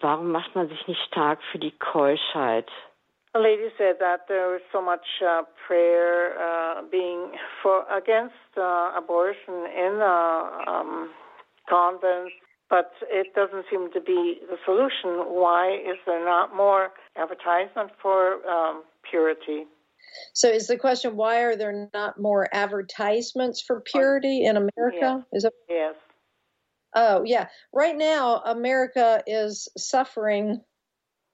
[0.00, 2.66] Warum macht man sich nicht stark für die Keuschheit?
[3.34, 8.92] A lady said that there is so much uh, prayer uh, being for against uh,
[8.96, 11.10] abortion in uh, um,
[11.68, 12.32] convents
[12.72, 15.26] but it doesn't seem to be the solution.
[15.30, 19.66] Why is there not more advertisement for um, purity?
[20.32, 25.22] So, is the question why are there not more advertisements for purity in America?
[25.22, 25.24] Yes.
[25.34, 25.52] Is it?
[25.68, 25.94] Yes.
[26.94, 27.48] Oh, yeah.
[27.74, 30.62] Right now, America is suffering,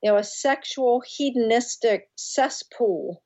[0.03, 3.23] you know, a sexual hedonistic cesspool.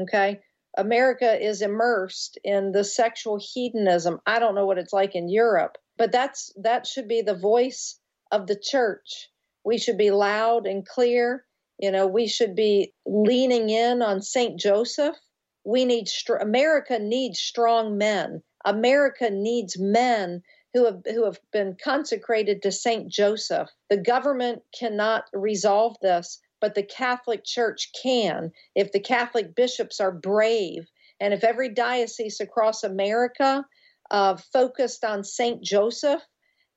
[0.00, 0.40] Okay.
[0.76, 4.20] America is immersed in the sexual hedonism.
[4.26, 7.98] I don't know what it's like in Europe, but that's that should be the voice
[8.30, 9.30] of the church.
[9.64, 11.44] We should be loud and clear.
[11.78, 14.58] You know, we should be leaning in on St.
[14.60, 15.16] Joseph.
[15.64, 16.08] We need
[16.40, 18.42] America needs strong men.
[18.64, 20.42] America needs men
[20.76, 23.70] who have who have been consecrated to Saint Joseph.
[23.88, 30.12] The government cannot resolve this, but the Catholic Church can if the Catholic bishops are
[30.12, 30.86] brave
[31.18, 33.64] and if every diocese across America
[34.10, 36.22] uh, focused on Saint Joseph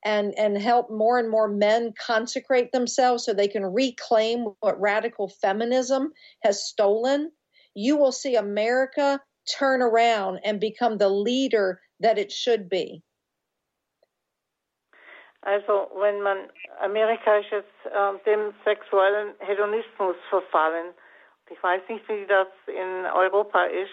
[0.06, 5.28] and and help more and more men consecrate themselves so they can reclaim what radical
[5.28, 7.32] feminism has stolen,
[7.74, 9.20] you will see America
[9.58, 13.04] turn around and become the leader that it should be.
[15.42, 16.50] Also wenn man,
[16.82, 20.94] Amerika ist jetzt äh, dem sexuellen Hedonismus verfallen.
[21.50, 23.92] Ich weiß nicht, wie das in Europa ist.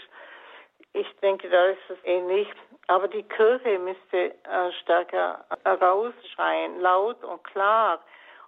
[0.92, 2.48] Ich denke, da ist es ähnlich.
[2.88, 8.00] Aber die Kirche müsste äh, stärker rausschreien, laut und klar.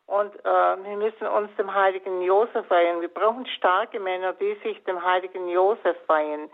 [0.06, 3.00] Und äh, wir müssen uns dem heiligen Josef weihen.
[3.00, 6.50] Wir brauchen starke Männer, die sich dem heiligen Josef weihen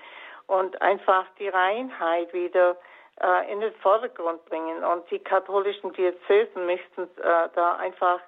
[0.47, 2.77] und einfach die Reinheit wieder
[3.21, 4.85] äh, in den Vordergrund bringen.
[4.85, 8.21] Und die katholischen Diözesen möchten äh, da einfach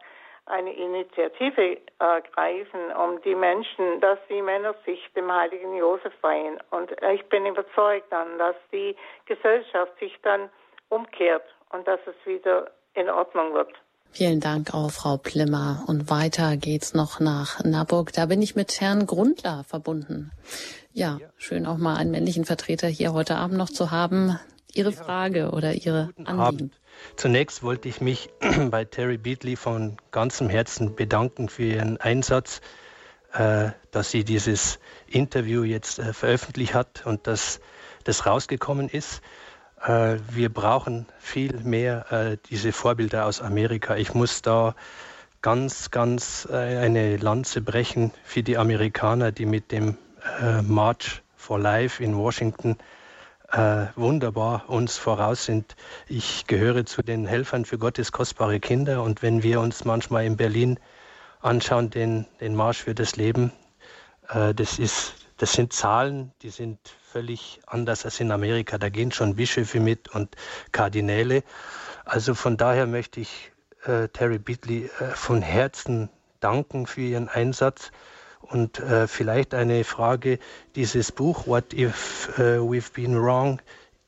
[0.47, 6.59] eine Initiative äh, greifen, um die Menschen, dass die Männer sich dem heiligen Josef weihen.
[6.70, 10.49] Und ich bin überzeugt dann, dass die Gesellschaft sich dann
[10.89, 13.72] umkehrt und dass es wieder in Ordnung wird.
[14.12, 15.84] Vielen Dank auch, Frau Plimmer.
[15.89, 18.12] Und weiter geht's noch nach Naburg.
[18.12, 20.30] Da bin ich mit Herrn Grundler verbunden.
[20.93, 24.39] Ja, schön auch mal einen männlichen Vertreter hier heute Abend noch zu haben.
[24.77, 26.70] Ihre Frage oder Ihre Anliegen.
[27.16, 28.31] Zunächst wollte ich mich
[28.70, 32.61] bei Terry Beatley von ganzem Herzen bedanken für Ihren Einsatz,
[33.33, 37.61] äh, dass sie dieses Interview jetzt äh, veröffentlicht hat und dass
[38.05, 39.20] das rausgekommen ist.
[39.83, 43.97] Äh, wir brauchen viel mehr äh, diese Vorbilder aus Amerika.
[43.97, 44.74] Ich muss da
[45.43, 49.97] ganz, ganz äh, eine Lanze brechen für die Amerikaner, die mit dem
[50.41, 52.77] äh, March for Life in Washington
[53.53, 55.76] äh, wunderbar uns voraus sind.
[56.09, 60.36] Ich gehöre zu den Helfern für Gottes kostbare Kinder und wenn wir uns manchmal in
[60.36, 60.78] Berlin
[61.40, 63.53] anschauen, den, den Marsch für das Leben,
[64.28, 66.78] äh, das, ist, das sind Zahlen, die sind
[67.11, 68.78] völlig anders als in Amerika.
[68.78, 70.36] Da gehen schon Bischöfe mit und
[70.72, 71.42] Kardinäle.
[72.05, 73.53] Also von daher möchte ich
[73.84, 77.90] äh, Terry Beatley äh, von Herzen danken für ihren Einsatz.
[78.51, 80.38] Und äh, vielleicht eine Frage,
[80.74, 83.61] dieses Buch, What If uh, We've Been Wrong,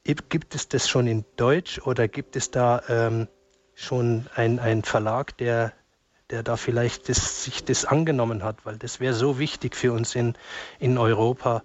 [0.04, 3.28] gibt es das schon in Deutsch oder gibt es da ähm,
[3.74, 5.72] schon einen Verlag, der,
[6.30, 8.64] der da vielleicht das, sich das angenommen hat?
[8.64, 10.34] Weil das wäre so wichtig für uns in,
[10.78, 11.62] in Europa,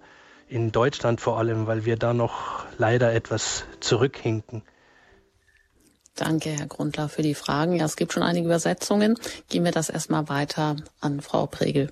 [0.48, 4.62] in Deutschland vor allem, weil wir da noch leider etwas zurückhinken.
[6.16, 7.74] Danke, Herr Grundler, für die Fragen.
[7.74, 9.18] Ja, es gibt schon einige Übersetzungen.
[9.48, 11.90] Gehen wir das erstmal weiter an Frau Pregel.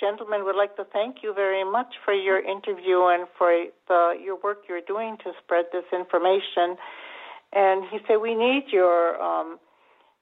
[0.00, 4.38] Gentleman would like to thank you very much for your interview and for the, your
[4.42, 6.76] work you're doing to spread this information.
[7.52, 9.58] And he said, we need your um,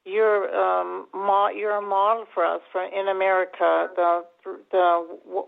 [0.06, 3.88] your um, mo- you're a model for us for in America.
[3.96, 4.22] The
[4.70, 5.02] the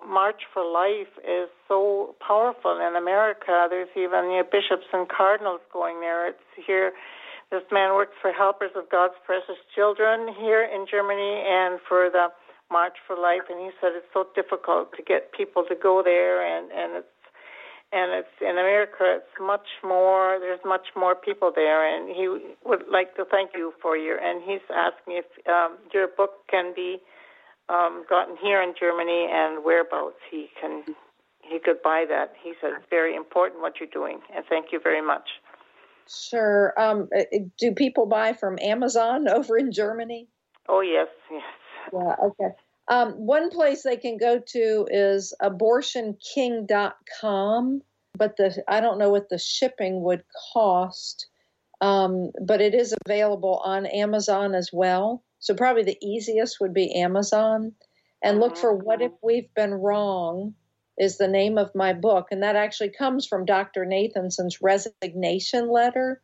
[0.04, 3.68] March for Life is so powerful in America.
[3.70, 6.26] There's even you know, bishops and cardinals going there.
[6.28, 6.92] It's here.
[7.52, 12.28] This man works for Helpers of God's Precious Children here in Germany and for the
[12.70, 16.44] March for Life, and he said it's so difficult to get people to go there,
[16.44, 17.18] and and it's
[17.92, 19.18] and it's in America.
[19.20, 20.38] It's much more.
[20.40, 22.28] There's much more people there, and he
[22.64, 24.18] would like to thank you for your.
[24.18, 26.98] And he's asking if um, your book can be
[27.68, 30.84] um, gotten here in Germany and whereabouts he can
[31.42, 32.34] he could buy that.
[32.42, 35.28] He said it's very important what you're doing, and thank you very much.
[36.08, 36.72] Sure.
[36.78, 37.24] Um, uh,
[37.58, 40.28] do people buy from Amazon over in Germany?
[40.68, 41.42] Oh yes, yes.
[41.92, 42.50] Yeah, okay.
[42.88, 47.82] Um, one place they can go to is abortionking.com,
[48.16, 51.26] but the I don't know what the shipping would cost,
[51.80, 55.22] um, but it is available on Amazon as well.
[55.40, 57.72] So probably the easiest would be Amazon.
[58.22, 60.54] And look for What If We've Been Wrong
[60.98, 62.28] is the name of my book.
[62.30, 63.84] And that actually comes from Dr.
[63.84, 66.20] Nathanson's resignation letter.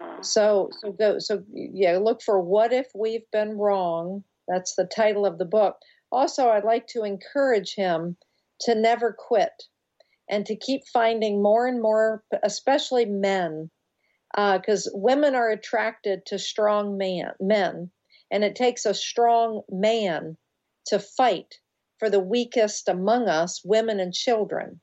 [0.00, 0.22] Mm-hmm.
[0.22, 4.24] So so go so yeah, look for what if we've been wrong.
[4.48, 5.76] That's the title of the book.
[6.12, 8.16] Also, I'd like to encourage him
[8.60, 9.64] to never quit
[10.30, 13.70] and to keep finding more and more, especially men,
[14.34, 17.90] because uh, women are attracted to strong man, men,
[18.30, 20.36] and it takes a strong man
[20.86, 21.54] to fight
[21.98, 24.80] for the weakest among us, women and children.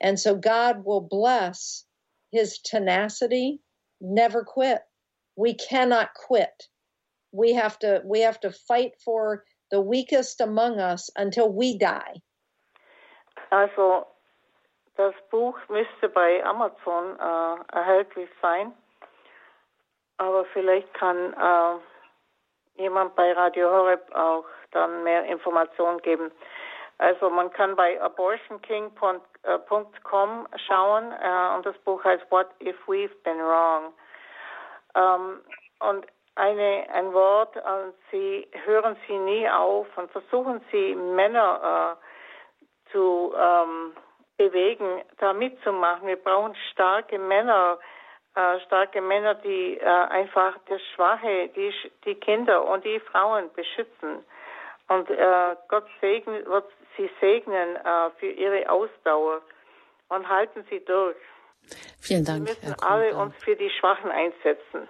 [0.00, 1.84] And so God will bless
[2.32, 3.60] his tenacity,
[4.00, 4.80] never quit.
[5.36, 6.68] We cannot quit.
[7.32, 12.22] We have to we have to fight for the weakest among us until we die.
[13.50, 14.06] Also
[14.96, 18.72] das Buch müsste bei Amazon äh, erhältlich sein,
[20.18, 26.30] aber vielleicht kann äh, jemand bei Radio Horeb auch dann mehr Informationen geben.
[26.98, 33.14] Also man kann bei abortionking.com äh, schauen äh, und das Buch heißt What If We've
[33.24, 33.92] Been Wrong.
[34.94, 35.40] Ähm,
[35.80, 42.90] und eine, ein Wort an Sie, hören Sie nie auf und versuchen Sie Männer äh,
[42.92, 43.92] zu ähm,
[44.36, 46.08] bewegen, da mitzumachen.
[46.08, 47.78] Wir brauchen starke Männer,
[48.34, 51.72] äh, starke Männer, die äh, einfach das Schwache, die,
[52.04, 54.24] die Kinder und die Frauen beschützen.
[54.88, 56.66] Und äh, Gott segnet, wird
[56.96, 59.42] sie segnen äh, für ihre Ausdauer
[60.08, 61.16] und halten sie durch.
[62.00, 62.46] Vielen Dank.
[62.46, 64.88] Wir müssen alle uns für die Schwachen einsetzen.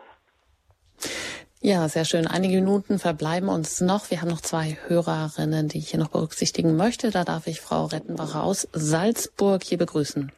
[1.65, 2.27] Ja, sehr schön.
[2.27, 4.11] Einige Minuten verbleiben uns noch.
[4.11, 7.13] Wir haben noch zwei Hörerinnen, die ich hier noch berücksichtigen möchte.
[7.13, 10.33] Da darf ich Frau Rettenbacher aus Salzburg hier begrüßen.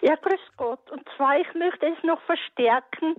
[0.00, 0.90] Ja, grüß Gott.
[0.90, 3.14] Und zwar, ich möchte es noch verstärken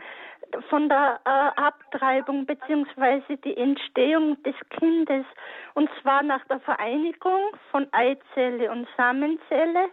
[0.70, 5.26] von der äh, Abtreibung beziehungsweise die Entstehung des Kindes.
[5.74, 9.88] Und zwar nach der Vereinigung von Eizelle und Samenzelle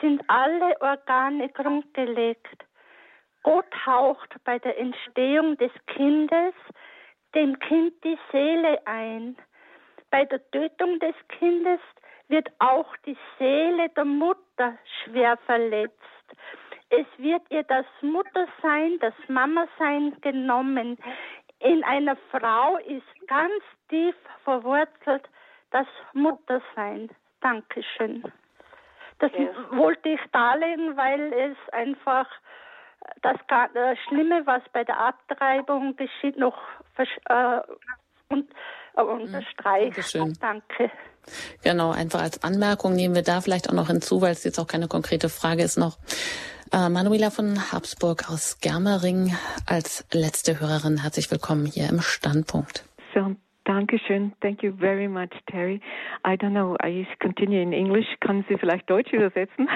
[0.00, 2.64] sind alle Organe grundgelegt.
[3.42, 6.54] Gott haucht bei der Entstehung des Kindes
[7.34, 9.36] dem Kind die Seele ein.
[10.10, 11.80] Bei der Tötung des Kindes
[12.28, 15.96] wird auch die Seele der Mutter schwer verletzt.
[16.90, 20.98] Es wird ihr das Muttersein, das Mamasein genommen.
[21.60, 24.14] In einer Frau ist ganz tief
[24.44, 25.28] verwurzelt
[25.70, 27.08] das Muttersein.
[27.40, 28.22] Dankeschön.
[29.20, 29.48] Das ja.
[29.70, 32.28] wollte ich darlegen, weil es einfach
[33.22, 33.36] das,
[34.08, 36.56] Schlimme, was bei der Abtreibung geschieht, noch
[36.96, 37.60] äh,
[38.28, 38.48] und,
[38.96, 39.96] äh, unterstreicht.
[39.96, 40.32] Dankeschön.
[40.40, 40.90] Danke.
[41.62, 44.66] Genau, einfach als Anmerkung nehmen wir da vielleicht auch noch hinzu, weil es jetzt auch
[44.66, 45.98] keine konkrete Frage ist noch.
[46.72, 49.36] Äh, Manuela von Habsburg aus Germering
[49.66, 51.02] als letzte Hörerin.
[51.02, 52.84] Herzlich willkommen hier im Standpunkt.
[53.14, 54.32] So, Dankeschön.
[54.40, 55.80] Thank you very much, Terry.
[56.26, 58.06] I don't know, I continue in English.
[58.20, 59.68] Können Sie vielleicht Deutsch übersetzen?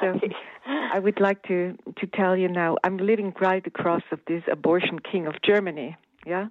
[0.00, 0.20] so,
[0.66, 4.98] I would like to, to tell you now, I'm living right across of this abortion
[5.00, 5.96] king of Germany.
[6.26, 6.46] yeah?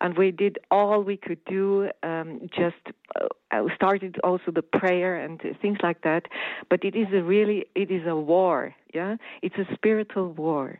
[0.00, 2.76] And we did all we could do um, just
[3.18, 6.26] uh, started also the prayer and things like that.
[6.68, 9.16] But it is a really it is a war yeah?
[9.42, 10.78] It's a spiritual war.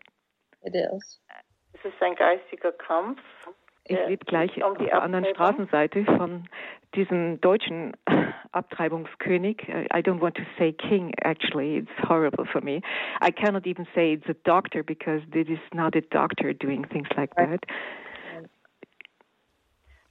[0.63, 1.21] It is.
[1.75, 3.21] Es ist ein geistiger Kampf
[3.87, 6.49] ich lebe gleich um auf der anderen Straßenseite von
[6.95, 7.97] diesem deutschen
[8.53, 9.69] Abtreibungskönig.
[9.69, 11.79] I don't want to say king, actually.
[11.79, 12.81] It's horrible for me.
[13.21, 17.09] I cannot even say it's a doctor because it is not a doctor doing things
[17.17, 17.61] like that.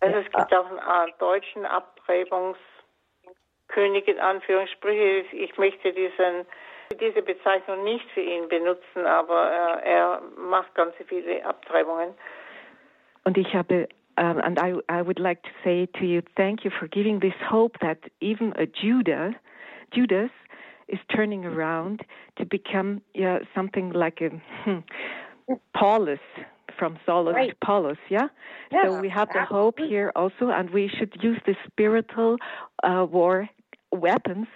[0.01, 5.25] Also es gibt auch einen äh, deutschen Abtreibungskönig in Anführungsstriche.
[5.31, 6.45] Ich möchte diesen,
[6.99, 12.13] diese Bezeichnung nicht für ihn benutzen, aber äh, er macht ganz viele Abtreibungen.
[13.23, 16.71] Und ich habe Um, and I, I would like to say to you, thank you
[16.79, 19.31] for giving this hope that even a Judah,
[19.91, 20.29] Judas,
[20.87, 22.01] is turning around
[22.37, 24.29] to become yeah, something like a
[24.63, 26.19] hmm, Paulus
[26.77, 27.49] from Saulus right.
[27.49, 28.27] to Paulus, yeah?
[28.71, 32.37] Yes, so we have the hope here also, and we should use the spiritual
[32.83, 33.49] uh, war
[33.91, 34.47] weapons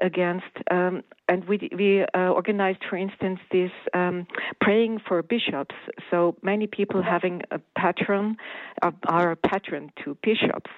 [0.00, 0.46] against.
[0.70, 4.26] Um, and we we uh, organized, for instance, this um,
[4.60, 5.74] praying for bishops.
[6.10, 8.36] So many people having a patron
[8.82, 10.70] uh, are a patron to bishops,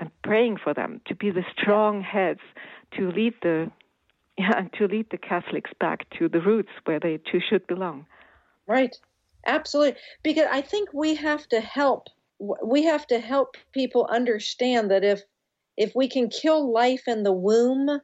[0.00, 2.40] and praying for them to be the strong heads
[2.96, 3.70] to lead the
[4.38, 8.06] yeah to lead the Catholics back to the roots where they too should belong.
[8.66, 8.94] Right.
[9.46, 9.98] Absolutely.
[10.22, 12.08] Because I think we have to help
[12.38, 15.22] we have to help people understand that if
[15.76, 18.00] if we can kill life in the womb,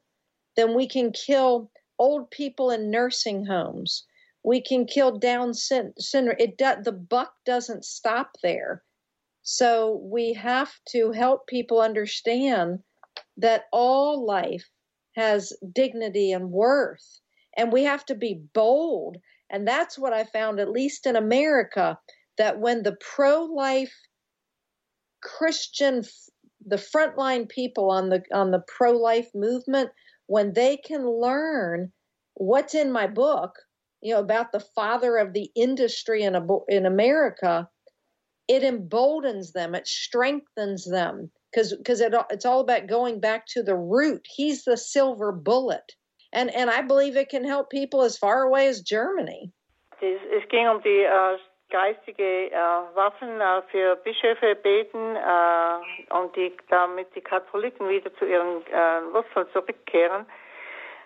[0.56, 4.05] then we can kill old people in nursing homes.
[4.43, 6.36] We can kill Down syndrome.
[6.39, 8.82] It do, the buck doesn't stop there.
[9.43, 12.81] So we have to help people understand
[13.36, 14.68] that all life
[15.16, 17.20] has dignity and worth,
[17.56, 19.16] and we have to be bold
[19.51, 21.98] And that's what I found, at least in America,
[22.39, 23.94] that when the pro life
[25.22, 26.02] Christian,
[26.66, 29.90] the frontline people on the, on the pro life movement,
[30.27, 31.93] when they can learn
[32.35, 33.53] what's in my book,
[34.01, 36.37] you know, about the father of the industry in,
[36.69, 37.69] in America,
[38.49, 43.63] it emboldens them, it strengthens them because because it, it's all about going back to
[43.63, 44.27] the root.
[44.29, 45.93] He's the silver bullet,
[46.33, 49.51] and and I believe it can help people as far away as Germany.
[50.01, 51.39] Ging die äh,
[51.75, 52.57] geistige äh,
[52.95, 59.13] Waffen äh, für Bischöfe beten äh, und die, damit die Katholiken wieder zu ihren äh,
[59.13, 60.25] Wurzeln zurückkehren.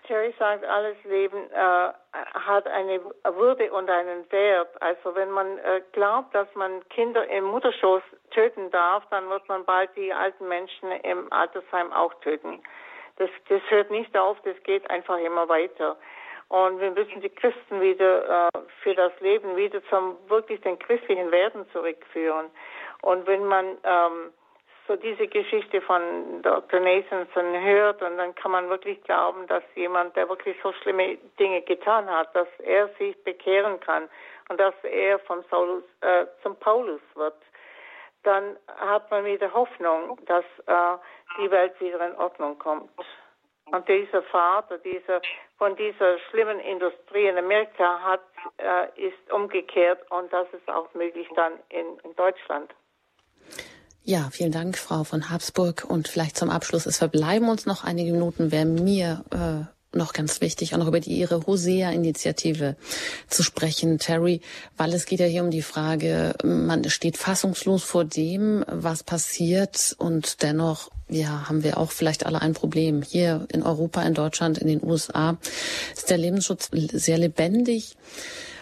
[0.05, 1.89] Terry sagt, alles Leben äh,
[2.35, 4.69] hat eine Würde und einen Wert.
[4.79, 9.65] Also wenn man äh, glaubt, dass man Kinder im Mutterschoß töten darf, dann wird man
[9.65, 12.61] bald die alten Menschen im Altersheim auch töten.
[13.17, 15.97] Das, das hört nicht auf, das geht einfach immer weiter.
[16.49, 21.31] Und wir müssen die Christen wieder äh, für das Leben wieder zum wirklich den christlichen
[21.31, 22.47] Werten zurückführen.
[23.01, 24.33] Und wenn man ähm,
[24.87, 26.79] so diese Geschichte von Dr.
[26.79, 31.61] Nathanson hört und dann kann man wirklich glauben, dass jemand, der wirklich so schlimme Dinge
[31.61, 34.09] getan hat, dass er sich bekehren kann
[34.49, 37.37] und dass er von Saulus äh, zum Paulus wird,
[38.23, 40.97] dann hat man wieder Hoffnung, dass äh,
[41.39, 42.89] die Welt wieder in Ordnung kommt.
[43.71, 45.21] Und dieser Vater dieser,
[45.57, 48.21] von dieser schlimmen Industrie in Amerika hat,
[48.57, 52.71] äh, ist umgekehrt und das ist auch möglich dann in, in Deutschland.
[54.03, 55.85] Ja, vielen Dank, Frau von Habsburg.
[55.87, 60.41] Und vielleicht zum Abschluss, es verbleiben uns noch einige Minuten, wäre mir äh, noch ganz
[60.41, 62.75] wichtig, auch noch über die Ihre Hosea-Initiative
[63.27, 64.41] zu sprechen, Terry,
[64.77, 69.95] weil es geht ja hier um die Frage, man steht fassungslos vor dem, was passiert
[69.97, 73.01] und dennoch ja, haben wir auch vielleicht alle ein Problem.
[73.01, 75.37] Hier in Europa, in Deutschland, in den USA
[75.95, 77.95] ist der Lebensschutz sehr lebendig.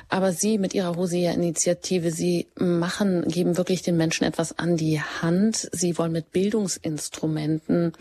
[0.10, 5.70] Aber Sie mit Ihrer Hosea-Initiative, Sie machen, geben wirklich den Menschen etwas an die Hand.
[5.74, 7.92] Sie wollen mit Bildungsinstrumenten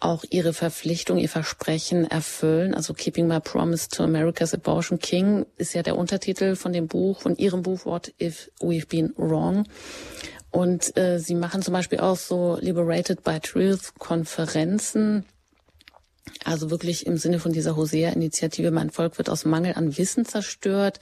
[0.00, 2.74] auch Ihre Verpflichtung, Ihr Versprechen erfüllen.
[2.74, 7.20] Also Keeping My Promise to America's Abortion King ist ja der Untertitel von dem Buch,
[7.20, 9.68] von Ihrem Buch What If We've Been Wrong.
[10.50, 15.24] Und äh, Sie machen zum Beispiel auch so Liberated by Truth Konferenzen
[16.44, 20.98] also wirklich im Sinne von dieser Hosea-Initiative, mein Volk wird aus Mangel an Wissen zerstört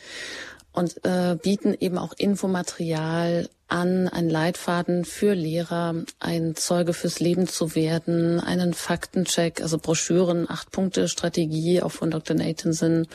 [0.72, 7.46] und äh, bieten eben auch Infomaterial an, einen Leitfaden für Lehrer, ein Zeuge fürs Leben
[7.46, 12.36] zu werden, einen Faktencheck, also Broschüren, acht Punkte Strategie, auch von Dr.
[12.36, 13.06] Nathanson,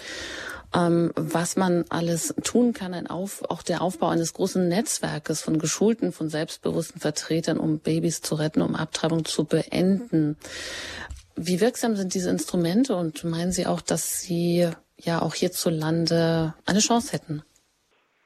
[0.74, 5.60] ähm, was man alles tun kann, ein Auf, auch der Aufbau eines großen Netzwerkes von
[5.60, 10.38] geschulten, von selbstbewussten Vertretern, um Babys zu retten, um Abtreibung zu beenden.
[11.40, 16.80] Wie wirksam sind diese Instrumente und meinen Sie auch, dass Sie ja auch hierzulande eine
[16.80, 17.44] Chance hätten?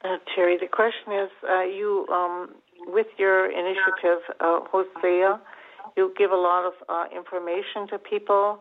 [0.02, 2.48] Uh, Terry, the question is, uh, you, um,
[2.86, 5.38] with your initiative, uh, Hosea,
[5.96, 8.58] you give a lot of uh, information to people,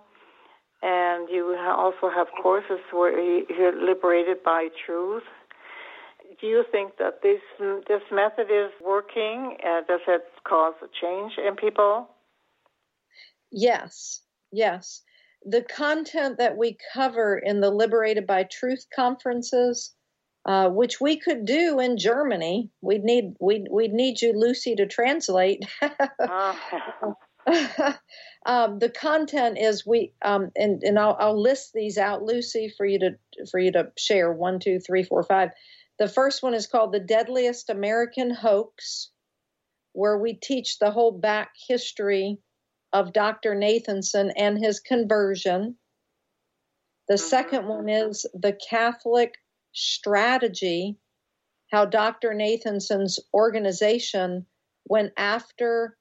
[0.83, 5.23] and you also have courses where you're liberated by truth.
[6.41, 7.41] Do you think that this
[7.87, 9.57] this method is working?
[9.63, 12.09] Uh, does it cause a change in people?
[13.49, 14.21] Yes,
[14.51, 15.01] Yes.
[15.43, 19.93] The content that we cover in the Liberated by Truth conferences,
[20.45, 24.85] uh, which we could do in Germany, we'd need we'd, we'd need you, Lucy, to
[24.85, 25.65] translate.
[28.45, 32.85] um, the content is we um, and and I'll, I'll list these out, Lucy, for
[32.85, 33.17] you to
[33.49, 34.31] for you to share.
[34.31, 35.49] One, two, three, four, five.
[35.97, 39.09] The first one is called the Deadliest American Hoax,
[39.93, 42.39] where we teach the whole back history
[42.93, 43.55] of Dr.
[43.55, 45.75] Nathanson and his conversion.
[47.07, 47.29] The mm-hmm.
[47.29, 49.35] second one is the Catholic
[49.73, 50.97] strategy,
[51.71, 52.33] how Dr.
[52.33, 54.45] Nathanson's organization
[54.85, 55.97] went after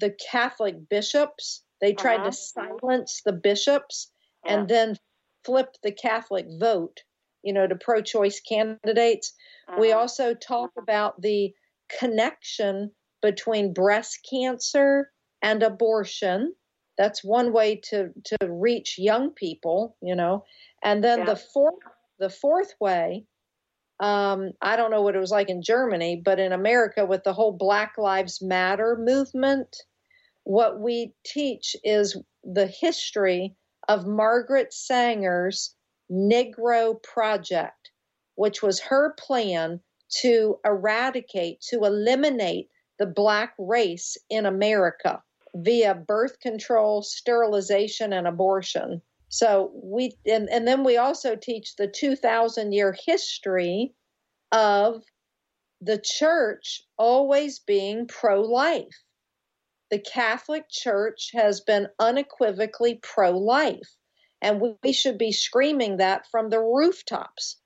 [0.00, 1.62] the Catholic bishops.
[1.80, 2.30] They tried uh-huh.
[2.30, 4.10] to silence the bishops
[4.44, 4.54] yeah.
[4.54, 4.96] and then
[5.44, 7.02] flip the Catholic vote,
[7.42, 9.32] you know, to pro choice candidates.
[9.68, 9.80] Uh-huh.
[9.80, 11.52] We also talk about the
[11.98, 12.90] connection
[13.22, 15.10] between breast cancer
[15.42, 16.54] and abortion.
[16.96, 20.44] That's one way to to reach young people, you know.
[20.82, 21.24] And then yeah.
[21.26, 21.74] the fourth
[22.18, 23.24] the fourth way,
[24.00, 27.32] um, I don't know what it was like in Germany, but in America with the
[27.32, 29.76] whole Black Lives Matter movement,
[30.44, 33.54] what we teach is the history
[33.88, 35.74] of Margaret Sanger's
[36.10, 37.90] Negro Project,
[38.34, 39.80] which was her plan
[40.22, 45.22] to eradicate, to eliminate the black race in America
[45.58, 49.02] via birth control, sterilization, and abortion.
[49.28, 53.94] So we and, and then we also teach the 2000 year history
[54.52, 55.02] of
[55.80, 59.04] the church always being pro life.
[59.90, 63.96] The Catholic Church has been unequivocally pro life,
[64.42, 67.56] and we should be screaming that from the rooftops.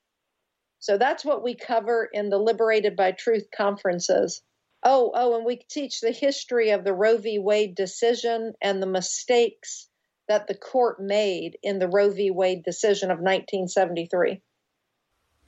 [0.78, 4.42] So that's what we cover in the Liberated by Truth conferences.
[4.84, 7.38] Oh, oh, and we teach the history of the Roe v.
[7.38, 9.88] Wade decision and the mistakes
[10.28, 12.30] that the court made in the Roe v.
[12.30, 14.42] Wade decision of 1973.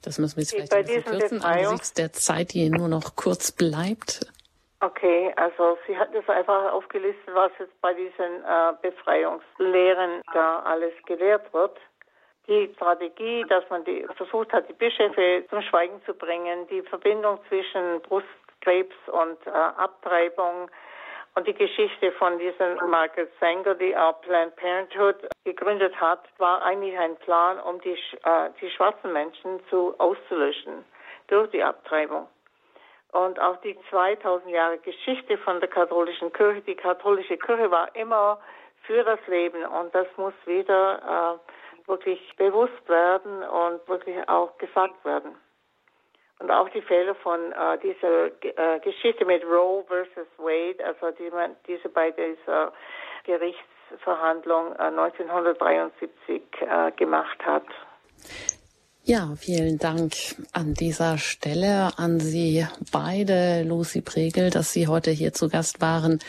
[0.01, 3.51] Das müssen wir jetzt vielleicht ein bisschen kürzen, angesichts der Zeit, die nur noch kurz
[3.51, 4.21] bleibt.
[4.81, 10.93] Okay, also sie hat das einfach aufgelistet, was jetzt bei diesen äh, Befreiungslehren da alles
[11.07, 11.77] gelehrt wird.
[12.47, 17.39] Die Strategie, dass man die, versucht hat, die Bischöfe zum Schweigen zu bringen, die Verbindung
[17.49, 18.03] zwischen
[18.65, 20.69] Brustkrebs und äh, Abtreibung,
[21.37, 26.97] und die Geschichte von dieser Margaret Sanger, die auch Planned Parenthood gegründet hat, war eigentlich
[26.97, 30.85] ein Plan, um die, äh, die schwarzen Menschen zu auszulöschen
[31.27, 32.29] durch die Abtreibung.
[33.11, 38.39] Und auch die 2000 Jahre Geschichte von der katholischen Kirche, die katholische Kirche war immer
[38.83, 45.03] für das Leben und das muss wieder äh, wirklich bewusst werden und wirklich auch gesagt
[45.03, 45.35] werden.
[46.39, 51.29] Und auch die Fälle von äh, dieser äh, Geschichte mit Roe versus Wade, also die
[51.29, 52.73] man diese bei dieser
[53.23, 57.63] Gerichtsverhandlung äh, 1973 äh, gemacht hat.
[59.03, 60.13] Ja, vielen Dank
[60.51, 66.19] an dieser Stelle an Sie beide, Lucy Pregel, dass Sie heute hier zu Gast waren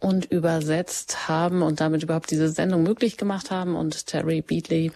[0.00, 4.92] und übersetzt haben und damit überhaupt diese Sendung möglich gemacht haben und Terry Beatley,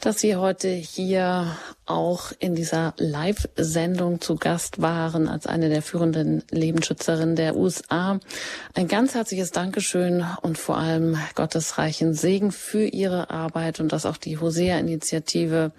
[0.00, 1.56] dass Sie heute hier
[1.86, 8.20] auch in dieser Live-Sendung zu Gast waren als eine der führenden Lebensschützerinnen der USA.
[8.74, 14.16] Ein ganz herzliches Dankeschön und vor allem gottesreichen Segen für Ihre Arbeit und dass auch
[14.16, 15.72] die Hosea-Initiative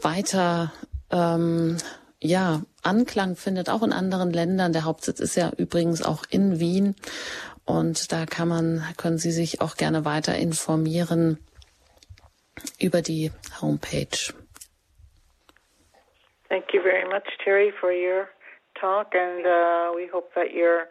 [0.00, 0.72] weiter
[1.10, 1.76] ähm,
[2.20, 4.72] ja, Anklang findet, auch in anderen Ländern.
[4.72, 6.96] Der Hauptsitz ist ja übrigens auch in Wien.
[7.68, 11.36] Und da kann man, können Sie sich auch gerne weiter informieren
[12.80, 13.30] über die
[13.60, 14.32] Homepage.
[16.48, 18.26] Thank you very much, Terry, for your
[18.80, 20.88] talk, and uh, we hope that your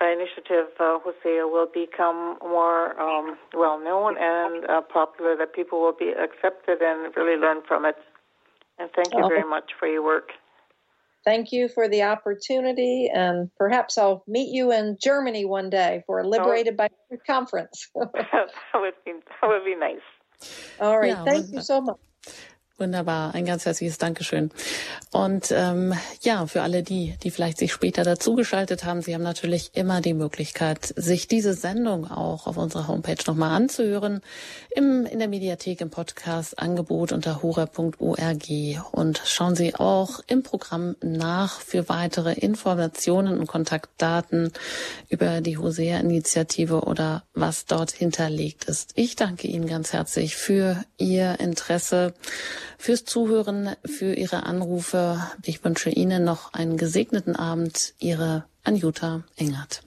[0.00, 5.94] initiative, uh, Hosea, will become more um, well known and uh, popular, that people will
[5.96, 7.96] be accepted and really learn from it.
[8.80, 10.32] And thank you very much for your work.
[11.28, 16.20] Thank you for the opportunity, and perhaps I'll meet you in Germany one day for
[16.20, 16.28] a oh.
[16.30, 16.88] Liberated oh.
[16.88, 16.88] by
[17.26, 17.90] conference.
[17.94, 20.00] that would be that would be nice.
[20.80, 21.98] All right, yeah, thank you so much.
[22.80, 24.52] Wunderbar, ein ganz herzliches Dankeschön.
[25.10, 29.72] Und ähm, ja, für alle die, die vielleicht sich später dazugeschaltet haben, Sie haben natürlich
[29.74, 34.20] immer die Möglichkeit, sich diese Sendung auch auf unserer Homepage nochmal anzuhören,
[34.70, 38.46] im, in der Mediathek, im Podcast-Angebot unter hora.org.
[38.92, 44.52] Und schauen Sie auch im Programm nach für weitere Informationen und Kontaktdaten
[45.08, 48.92] über die Hosea-Initiative oder was dort hinterlegt ist.
[48.94, 52.14] Ich danke Ihnen ganz herzlich für Ihr Interesse
[52.78, 55.20] fürs Zuhören, für Ihre Anrufe.
[55.42, 57.94] Ich wünsche Ihnen noch einen gesegneten Abend.
[57.98, 59.82] Ihre Anjuta Engert.